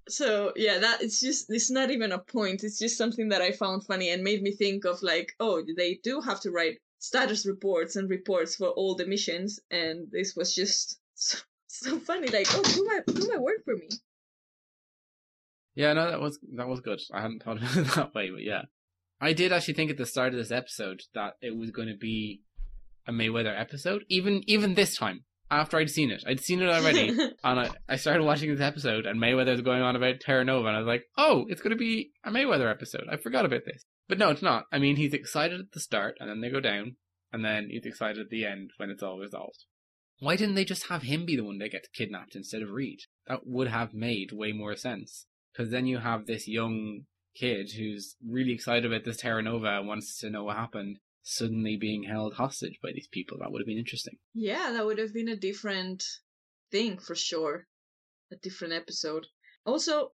So 0.09 0.53
yeah, 0.55 0.79
that 0.79 1.01
it's 1.01 1.19
just 1.19 1.49
it's 1.49 1.69
not 1.69 1.91
even 1.91 2.11
a 2.11 2.19
point. 2.19 2.63
It's 2.63 2.79
just 2.79 2.97
something 2.97 3.29
that 3.29 3.41
I 3.41 3.51
found 3.51 3.85
funny 3.85 4.09
and 4.09 4.23
made 4.23 4.41
me 4.41 4.51
think 4.51 4.85
of 4.85 5.03
like, 5.03 5.33
oh, 5.39 5.63
they 5.75 5.95
do 6.03 6.21
have 6.21 6.39
to 6.41 6.51
write 6.51 6.79
status 6.99 7.45
reports 7.45 7.95
and 7.95 8.09
reports 8.09 8.55
for 8.55 8.69
all 8.69 8.95
the 8.95 9.05
missions, 9.05 9.59
and 9.69 10.09
this 10.11 10.35
was 10.35 10.55
just 10.55 10.99
so, 11.15 11.37
so 11.67 11.99
funny. 11.99 12.27
Like, 12.27 12.47
oh, 12.51 12.63
do 12.63 12.85
my 12.85 12.99
do 13.13 13.27
my 13.27 13.37
work 13.37 13.63
for 13.65 13.75
me. 13.75 13.89
Yeah, 15.77 15.93
no, 15.93 16.09
that 16.09 16.19
was 16.19 16.39
that 16.55 16.67
was 16.67 16.79
good. 16.79 16.99
I 17.13 17.21
hadn't 17.21 17.43
thought 17.43 17.57
of 17.61 17.77
it 17.77 17.93
that 17.93 18.15
way, 18.15 18.31
but 18.31 18.41
yeah. 18.41 18.63
I 19.21 19.33
did 19.33 19.53
actually 19.53 19.75
think 19.75 19.91
at 19.91 19.97
the 19.97 20.07
start 20.07 20.33
of 20.33 20.39
this 20.39 20.51
episode 20.51 21.01
that 21.13 21.33
it 21.39 21.55
was 21.55 21.69
going 21.69 21.87
to 21.87 21.97
be 21.97 22.41
a 23.07 23.11
Mayweather 23.11 23.57
episode. 23.57 24.03
Even 24.09 24.41
even 24.47 24.73
this 24.73 24.97
time, 24.97 25.25
after 25.51 25.77
I'd 25.77 25.91
seen 25.91 26.09
it, 26.09 26.23
I'd 26.25 26.39
seen 26.39 26.63
it 26.63 26.69
already, 26.69 27.09
and 27.43 27.59
I, 27.59 27.69
I 27.87 27.97
started 27.97 28.23
watching 28.23 28.49
this 28.49 28.59
episode, 28.59 29.05
and 29.05 29.21
Mayweather 29.21 29.51
was 29.51 29.61
going 29.61 29.83
on 29.83 29.95
about 29.95 30.19
Terra 30.19 30.43
Nova, 30.43 30.67
and 30.67 30.77
I 30.77 30.79
was 30.79 30.87
like, 30.87 31.03
oh, 31.15 31.45
it's 31.47 31.61
going 31.61 31.71
to 31.71 31.77
be 31.77 32.09
a 32.25 32.31
Mayweather 32.31 32.71
episode. 32.71 33.05
I 33.11 33.17
forgot 33.17 33.45
about 33.45 33.61
this, 33.67 33.85
but 34.09 34.17
no, 34.17 34.31
it's 34.31 34.41
not. 34.41 34.65
I 34.71 34.79
mean, 34.79 34.95
he's 34.95 35.13
excited 35.13 35.59
at 35.59 35.73
the 35.73 35.79
start, 35.79 36.17
and 36.19 36.27
then 36.27 36.41
they 36.41 36.49
go 36.49 36.59
down, 36.59 36.95
and 37.31 37.45
then 37.45 37.67
he's 37.69 37.85
excited 37.85 38.17
at 38.17 38.29
the 38.29 38.45
end 38.45 38.71
when 38.77 38.89
it's 38.89 39.03
all 39.03 39.19
resolved. 39.19 39.65
Why 40.19 40.37
didn't 40.37 40.55
they 40.55 40.65
just 40.65 40.87
have 40.87 41.03
him 41.03 41.27
be 41.27 41.35
the 41.35 41.43
one 41.43 41.59
that 41.59 41.71
gets 41.71 41.87
kidnapped 41.89 42.35
instead 42.35 42.63
of 42.63 42.71
Reed? 42.71 43.01
That 43.27 43.45
would 43.45 43.67
have 43.67 43.93
made 43.93 44.31
way 44.31 44.53
more 44.53 44.75
sense. 44.75 45.27
Because 45.57 45.71
then 45.71 45.87
you 45.87 45.97
have 45.97 46.27
this 46.27 46.47
young 46.47 47.05
kid 47.35 47.71
who's 47.71 48.15
really 48.23 48.51
excited 48.51 48.85
about 48.85 49.05
this 49.05 49.17
Terra 49.17 49.41
Nova 49.41 49.79
and 49.79 49.87
wants 49.87 50.19
to 50.19 50.29
know 50.29 50.43
what 50.43 50.55
happened, 50.55 50.99
suddenly 51.23 51.77
being 51.77 52.03
held 52.03 52.35
hostage 52.35 52.77
by 52.83 52.91
these 52.93 53.07
people. 53.07 53.39
That 53.39 53.51
would 53.51 53.61
have 53.61 53.67
been 53.67 53.79
interesting. 53.79 54.17
yeah, 54.35 54.71
that 54.71 54.85
would 54.85 54.99
have 54.99 55.15
been 55.15 55.29
a 55.29 55.35
different 55.35 56.03
thing 56.71 56.99
for 56.99 57.15
sure. 57.15 57.65
A 58.31 58.35
different 58.35 58.73
episode. 58.73 59.25
Also, 59.65 60.11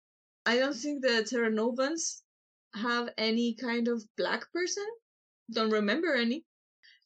I 0.44 0.58
don't 0.58 0.74
think 0.76 1.02
the 1.02 1.24
Terra 1.24 1.50
Novans 1.50 2.22
have 2.74 3.08
any 3.16 3.54
kind 3.54 3.88
of 3.88 4.04
black 4.18 4.52
person. 4.52 4.86
Don't 5.50 5.70
remember 5.70 6.14
any. 6.14 6.44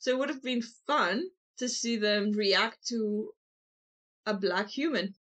So 0.01 0.11
it 0.11 0.19
would 0.19 0.29
have 0.31 0.43
been 0.43 0.63
fun 0.89 1.23
to 1.59 1.69
see 1.69 1.97
them 1.97 2.33
react 2.33 2.85
to 2.89 3.31
a 4.27 4.35
black 4.35 4.71
human. 4.71 5.15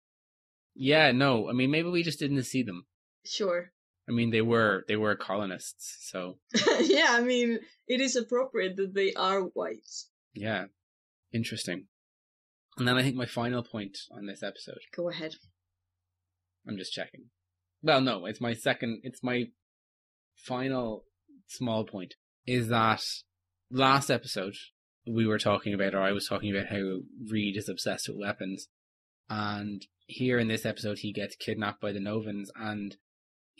Yeah, 0.76 1.10
no, 1.10 1.50
I 1.50 1.52
mean 1.52 1.72
maybe 1.72 1.88
we 1.88 2.04
just 2.04 2.20
didn't 2.20 2.42
see 2.44 2.62
them. 2.62 2.86
Sure. 3.24 3.72
I 4.08 4.12
mean 4.12 4.30
they 4.30 4.40
were 4.42 4.84
they 4.88 4.96
were 4.96 5.14
colonists, 5.14 5.98
so 6.10 6.38
yeah, 6.80 7.08
I 7.10 7.20
mean, 7.20 7.58
it 7.86 8.00
is 8.00 8.16
appropriate 8.16 8.76
that 8.76 8.94
they 8.94 9.12
are 9.14 9.42
white. 9.42 9.88
yeah, 10.34 10.66
interesting. 11.32 11.86
And 12.76 12.88
then 12.88 12.96
I 12.96 13.02
think 13.02 13.16
my 13.16 13.26
final 13.26 13.62
point 13.62 13.98
on 14.10 14.26
this 14.26 14.42
episode. 14.42 14.78
Go 14.96 15.10
ahead. 15.10 15.34
I'm 16.66 16.76
just 16.76 16.92
checking. 16.92 17.26
Well, 17.82 18.00
no, 18.00 18.26
it's 18.26 18.40
my 18.40 18.54
second. 18.54 19.00
It's 19.02 19.22
my 19.22 19.48
final 20.36 21.04
small 21.46 21.84
point. 21.84 22.14
Is 22.46 22.68
that 22.68 23.02
last 23.70 24.10
episode 24.10 24.54
we 25.06 25.26
were 25.26 25.38
talking 25.38 25.74
about, 25.74 25.94
or 25.94 26.00
I 26.00 26.12
was 26.12 26.26
talking 26.26 26.54
about 26.54 26.68
how 26.70 27.00
Reed 27.30 27.56
is 27.56 27.68
obsessed 27.68 28.08
with 28.08 28.18
weapons, 28.18 28.68
And 29.28 29.86
here 30.06 30.38
in 30.38 30.48
this 30.48 30.66
episode, 30.66 30.98
he 30.98 31.12
gets 31.12 31.36
kidnapped 31.36 31.80
by 31.80 31.92
the 31.92 32.00
Novans 32.00 32.50
and 32.56 32.96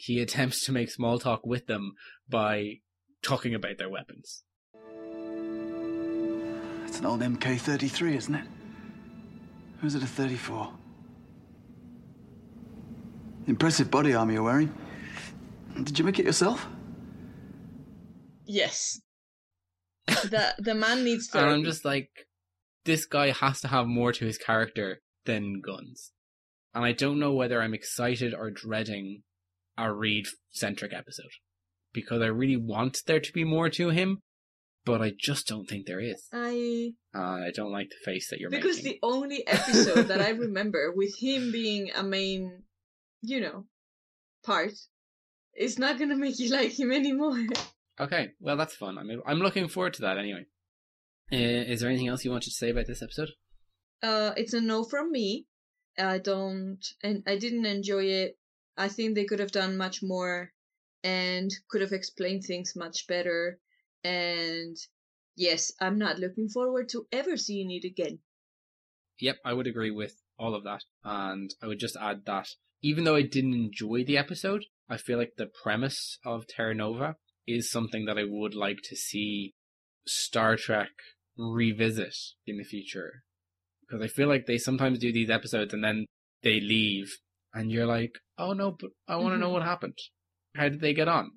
he 0.01 0.19
attempts 0.23 0.65
to 0.65 0.73
make 0.73 0.91
small 0.91 1.19
talk 1.19 1.45
with 1.45 1.67
them 1.67 1.93
by 2.27 2.79
talking 3.23 3.55
about 3.55 3.77
their 3.77 3.91
weapons. 3.91 4.45
It's 6.87 6.99
an 6.99 7.05
old 7.05 7.21
MK33, 7.21 8.17
isn't 8.17 8.35
it? 8.35 8.47
Who's 9.81 9.95
it 9.95 10.03
a 10.03 10.07
34? 10.07 10.73
Impressive 13.47 13.91
body 13.91 14.15
armor 14.15 14.33
you're 14.33 14.43
wearing. 14.43 14.73
Did 15.83 15.99
you 15.99 16.05
make 16.07 16.19
it 16.19 16.25
yourself? 16.25 16.67
Yes. 18.47 19.03
the 20.07 20.55
the 20.59 20.75
man 20.75 21.05
needs 21.05 21.29
And. 21.35 21.45
I'm 21.45 21.65
just 21.65 21.85
like, 21.85 22.09
this 22.87 23.05
guy 23.05 23.33
has 23.33 23.61
to 23.61 23.69
have 23.69 23.87
more 23.87 24.13
to 24.13 24.25
his 24.25 24.39
character 24.39 25.03
than 25.27 25.61
guns. 25.61 26.13
And 26.75 26.87
I 26.87 26.93
don't 26.93 27.19
know 27.19 27.35
whether 27.35 27.61
I'm 27.61 27.75
excited 27.75 28.33
or 28.35 28.51
dreading 28.51 29.25
a 29.87 29.93
Reed 29.93 30.27
centric 30.51 30.93
episode. 30.93 31.31
Because 31.93 32.23
I 32.23 32.27
really 32.27 32.57
want 32.57 32.99
there 33.07 33.21
to 33.21 33.33
be 33.33 33.45
more 33.45 33.69
to 33.71 33.88
him, 33.88 34.19
but 34.85 35.03
I 35.03 35.12
just 35.19 35.47
don't 35.47 35.69
think 35.69 35.87
there 35.87 36.01
is. 36.01 36.29
I 36.33 36.93
And 37.12 37.45
I 37.45 37.51
don't 37.55 37.73
like 37.73 37.90
the 37.90 38.05
face 38.05 38.31
that 38.31 38.38
you're 38.38 38.51
making 38.51 38.62
because 38.62 38.83
making. 38.85 38.99
the 39.03 39.07
only 39.07 39.47
episode 39.47 40.09
that 40.09 40.21
I 40.21 40.31
remember 40.47 40.93
with 40.95 41.19
him 41.19 41.51
being 41.53 41.90
a 41.95 42.03
main, 42.03 42.62
you 43.23 43.40
know, 43.40 43.66
part, 44.45 44.73
is 45.57 45.79
not 45.79 45.99
gonna 45.99 46.16
make 46.16 46.38
you 46.38 46.51
like 46.51 46.79
him 46.79 46.93
anymore. 46.93 47.38
Okay, 47.99 48.31
well 48.40 48.57
that's 48.57 48.77
fun. 48.77 48.97
I'm 48.99 49.11
I'm 49.27 49.40
looking 49.40 49.69
forward 49.69 49.95
to 49.95 50.03
that 50.03 50.16
anyway. 50.16 50.47
Uh, 51.33 51.37
is 51.37 51.81
there 51.81 51.90
anything 51.90 52.09
else 52.09 52.25
you 52.25 52.31
wanted 52.31 52.51
to 52.51 52.57
say 52.57 52.71
about 52.71 52.87
this 52.87 53.03
episode? 53.03 53.31
Uh, 54.03 54.33
it's 54.37 54.55
a 54.55 54.61
no 54.61 54.85
from 54.85 55.12
me. 55.12 55.47
I 55.99 56.19
don't, 56.19 56.85
and 57.03 57.23
I 57.27 57.37
didn't 57.37 57.66
enjoy 57.66 58.05
it. 58.05 58.38
I 58.81 58.88
think 58.88 59.14
they 59.14 59.27
could 59.27 59.40
have 59.40 59.53
done 59.53 59.77
much 59.77 60.03
more, 60.03 60.53
and 61.05 61.51
could 61.69 61.83
have 61.83 61.93
explained 61.93 62.45
things 62.45 62.73
much 62.75 63.07
better. 63.07 63.59
And 64.03 64.77
yes, 65.37 65.71
I'm 65.81 65.99
not 65.99 66.19
looking 66.19 66.49
forward 66.49 66.88
to 66.90 67.07
ever 67.12 67.37
seeing 67.37 67.71
it 67.71 67.85
again. 67.85 68.21
Yep, 69.19 69.37
I 69.45 69.53
would 69.53 69.66
agree 69.66 69.90
with 69.90 70.14
all 70.38 70.55
of 70.55 70.64
that. 70.64 70.85
And 71.05 71.53
I 71.62 71.66
would 71.66 71.79
just 71.79 71.97
add 72.01 72.23
that 72.25 72.49
even 72.83 73.05
though 73.05 73.16
I 73.16 73.23
didn't 73.23 73.53
enjoy 73.53 74.05
the 74.05 74.16
episode, 74.16 74.64
I 74.88 74.97
feel 74.97 75.19
like 75.19 75.35
the 75.37 75.51
premise 75.62 76.19
of 76.25 76.47
Terra 76.47 76.75
Nova 76.75 77.16
is 77.47 77.71
something 77.71 78.07
that 78.07 78.16
I 78.16 78.25
would 78.27 78.55
like 78.55 78.79
to 78.85 78.97
see 78.97 79.53
Star 80.07 80.57
Trek 80.57 80.88
revisit 81.37 82.16
in 82.47 82.57
the 82.57 82.64
future. 82.64 83.25
Because 83.83 84.03
I 84.03 84.09
feel 84.09 84.29
like 84.29 84.47
they 84.47 84.57
sometimes 84.57 84.99
do 84.99 85.12
these 85.12 85.29
episodes 85.29 85.75
and 85.75 85.85
then 85.85 86.07
they 86.43 86.61
leave, 86.61 87.19
and 87.55 87.71
you're 87.71 87.87
like, 87.87 88.13
oh 88.39 88.53
no, 88.53 88.71
but 88.79 88.91
I 89.09 89.17
want 89.17 89.35
to 89.35 89.39
know 89.39 89.49
Mhm. 89.51 89.53
what 89.55 89.63
happened. 89.63 89.99
How 90.55 90.69
did 90.69 90.81
they 90.81 90.95
get 90.95 91.09
on? 91.09 91.31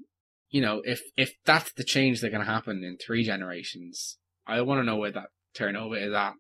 You 0.49 0.61
know, 0.61 0.81
if 0.85 1.01
if 1.17 1.33
that's 1.45 1.71
the 1.73 1.83
change 1.83 2.21
that 2.21 2.29
can 2.31 2.41
happen 2.41 2.83
in 2.83 2.97
three 2.97 3.23
generations, 3.23 4.17
I 4.45 4.61
want 4.61 4.79
to 4.79 4.83
know 4.83 4.97
where 4.97 5.11
that 5.11 5.29
Terra 5.55 5.71
Nova 5.73 5.95
is 5.95 6.13
at. 6.13 6.33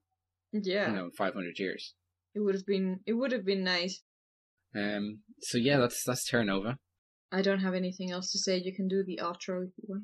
Yeah, 0.51 0.89
You 0.89 0.95
know, 0.95 1.09
five 1.17 1.33
hundred 1.33 1.57
years. 1.57 1.93
it 2.35 2.39
would 2.41 2.53
have 2.55 2.65
been. 2.65 2.99
It 3.07 3.13
would 3.13 3.31
have 3.31 3.45
been 3.45 3.63
nice. 3.63 4.01
Um. 4.75 5.21
So 5.39 5.57
yeah, 5.57 5.77
that's 5.79 6.03
that's 6.03 6.25
Terra 6.29 6.45
Nova. 6.45 6.77
I 7.31 7.41
don't 7.41 7.61
have 7.61 7.73
anything 7.73 8.11
else 8.11 8.31
to 8.31 8.39
say. 8.39 8.57
You 8.63 8.75
can 8.75 8.87
do 8.87 9.03
the 9.03 9.19
outro 9.21 9.63
if 9.67 9.71
you 9.77 9.85
want. 9.87 10.03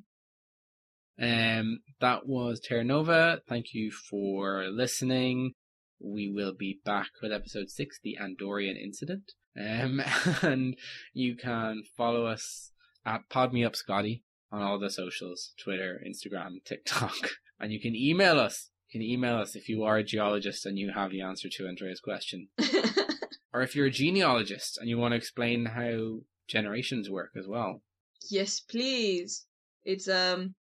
Um. 1.21 1.79
That 1.99 2.25
was 2.27 2.59
Terra 2.59 2.83
Nova. 2.83 3.41
Thank 3.47 3.73
you 3.73 3.91
for 3.91 4.67
listening. 4.69 5.53
We 6.01 6.31
will 6.33 6.53
be 6.57 6.79
back 6.85 7.09
with 7.21 7.31
episode 7.33 7.69
six, 7.69 7.99
the 8.01 8.17
Andorian 8.21 8.75
incident. 8.81 9.33
Um. 9.57 10.01
And 10.41 10.75
you 11.13 11.35
can 11.35 11.83
follow 11.97 12.25
us 12.25 12.71
at 13.05 13.29
Pod 13.29 13.53
Me 13.53 13.63
Up 13.63 13.75
Scotty 13.75 14.23
on 14.51 14.61
all 14.61 14.79
the 14.79 14.89
socials: 14.89 15.53
Twitter, 15.57 16.01
Instagram, 16.07 16.63
TikTok, 16.65 17.31
and 17.59 17.71
you 17.71 17.79
can 17.79 17.95
email 17.95 18.39
us. 18.39 18.69
You 18.89 18.99
can 18.99 19.07
email 19.07 19.37
us 19.37 19.55
if 19.55 19.69
you 19.69 19.83
are 19.83 19.97
a 19.97 20.03
geologist 20.03 20.65
and 20.65 20.77
you 20.79 20.91
have 20.93 21.11
the 21.11 21.21
answer 21.21 21.47
to 21.49 21.67
Andrea's 21.67 21.99
question. 21.99 22.47
or 23.53 23.61
if 23.61 23.75
you're 23.75 23.85
a 23.87 23.91
genealogist 23.91 24.77
and 24.79 24.89
you 24.89 24.97
want 24.97 25.11
to 25.11 25.17
explain 25.17 25.65
how 25.65 26.21
generations 26.47 27.09
work 27.09 27.31
as 27.37 27.47
well. 27.47 27.81
yes, 28.29 28.59
please. 28.59 29.45
It's 29.85 30.07
um 30.09 30.55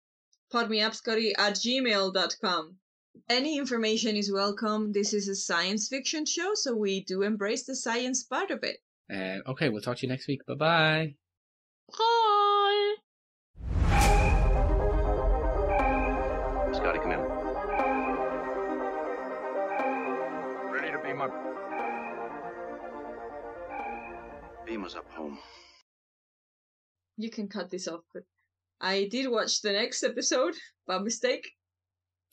podmeupscotty 0.52 1.32
at 1.36 1.54
gmail.com. 1.54 2.76
Any 3.28 3.58
information 3.58 4.16
is 4.16 4.30
welcome. 4.30 4.92
This 4.92 5.14
is 5.14 5.28
a 5.28 5.34
science 5.34 5.88
fiction 5.88 6.26
show, 6.26 6.50
so 6.54 6.74
we 6.74 7.04
do 7.04 7.22
embrace 7.22 7.64
the 7.64 7.74
science 7.74 8.22
part 8.22 8.50
of 8.50 8.62
it. 8.62 8.78
Uh, 9.10 9.38
okay, 9.50 9.68
we'll 9.68 9.80
talk 9.80 9.96
to 9.98 10.02
you 10.06 10.08
next 10.08 10.26
week. 10.26 10.44
Bye 10.46 10.54
bye. 10.54 11.14
Bye. 11.96 12.94
Scotty, 16.74 16.98
come 16.98 17.12
in. 17.12 17.20
Ready 20.72 20.90
to 20.92 20.98
beam 21.02 21.20
up. 21.22 21.32
Beam 24.66 24.84
us 24.84 24.96
up 24.96 25.10
home. 25.10 25.38
You 27.16 27.30
can 27.30 27.48
cut 27.48 27.70
this 27.70 27.86
off, 27.86 28.00
but 28.12 28.24
I 28.80 29.08
did 29.10 29.30
watch 29.30 29.62
the 29.62 29.72
next 29.72 30.02
episode 30.02 30.54
by 30.86 30.98
mistake. 30.98 31.48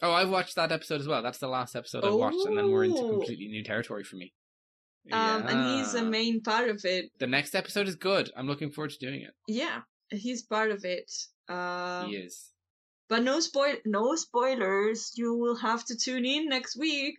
Oh, 0.01 0.11
I've 0.11 0.29
watched 0.29 0.55
that 0.55 0.71
episode 0.71 0.99
as 1.01 1.07
well. 1.07 1.21
That's 1.21 1.37
the 1.37 1.47
last 1.47 1.75
episode 1.75 2.03
I 2.03 2.09
watched, 2.09 2.45
and 2.45 2.57
then 2.57 2.71
we're 2.71 2.85
into 2.85 2.97
Oh. 3.01 3.09
completely 3.19 3.47
new 3.47 3.63
territory 3.63 4.03
for 4.03 4.15
me. 4.15 4.33
Um, 5.11 5.47
and 5.47 5.79
he's 5.79 5.93
a 5.95 6.03
main 6.03 6.41
part 6.41 6.69
of 6.69 6.81
it. 6.85 7.11
The 7.19 7.27
next 7.27 7.55
episode 7.55 7.87
is 7.87 7.95
good. 7.95 8.31
I'm 8.35 8.47
looking 8.47 8.71
forward 8.71 8.91
to 8.91 8.99
doing 8.99 9.21
it. 9.21 9.31
Yeah, 9.47 9.81
he's 10.09 10.43
part 10.43 10.71
of 10.71 10.85
it. 10.85 11.11
Uh, 11.49 12.05
he 12.05 12.15
is. 12.17 12.49
But 13.09 13.23
no 13.23 13.39
spoil, 13.39 13.75
no 13.85 14.15
spoilers. 14.15 15.11
You 15.15 15.33
will 15.35 15.55
have 15.57 15.83
to 15.85 15.95
tune 15.97 16.25
in 16.25 16.47
next 16.47 16.77
week. 16.77 17.15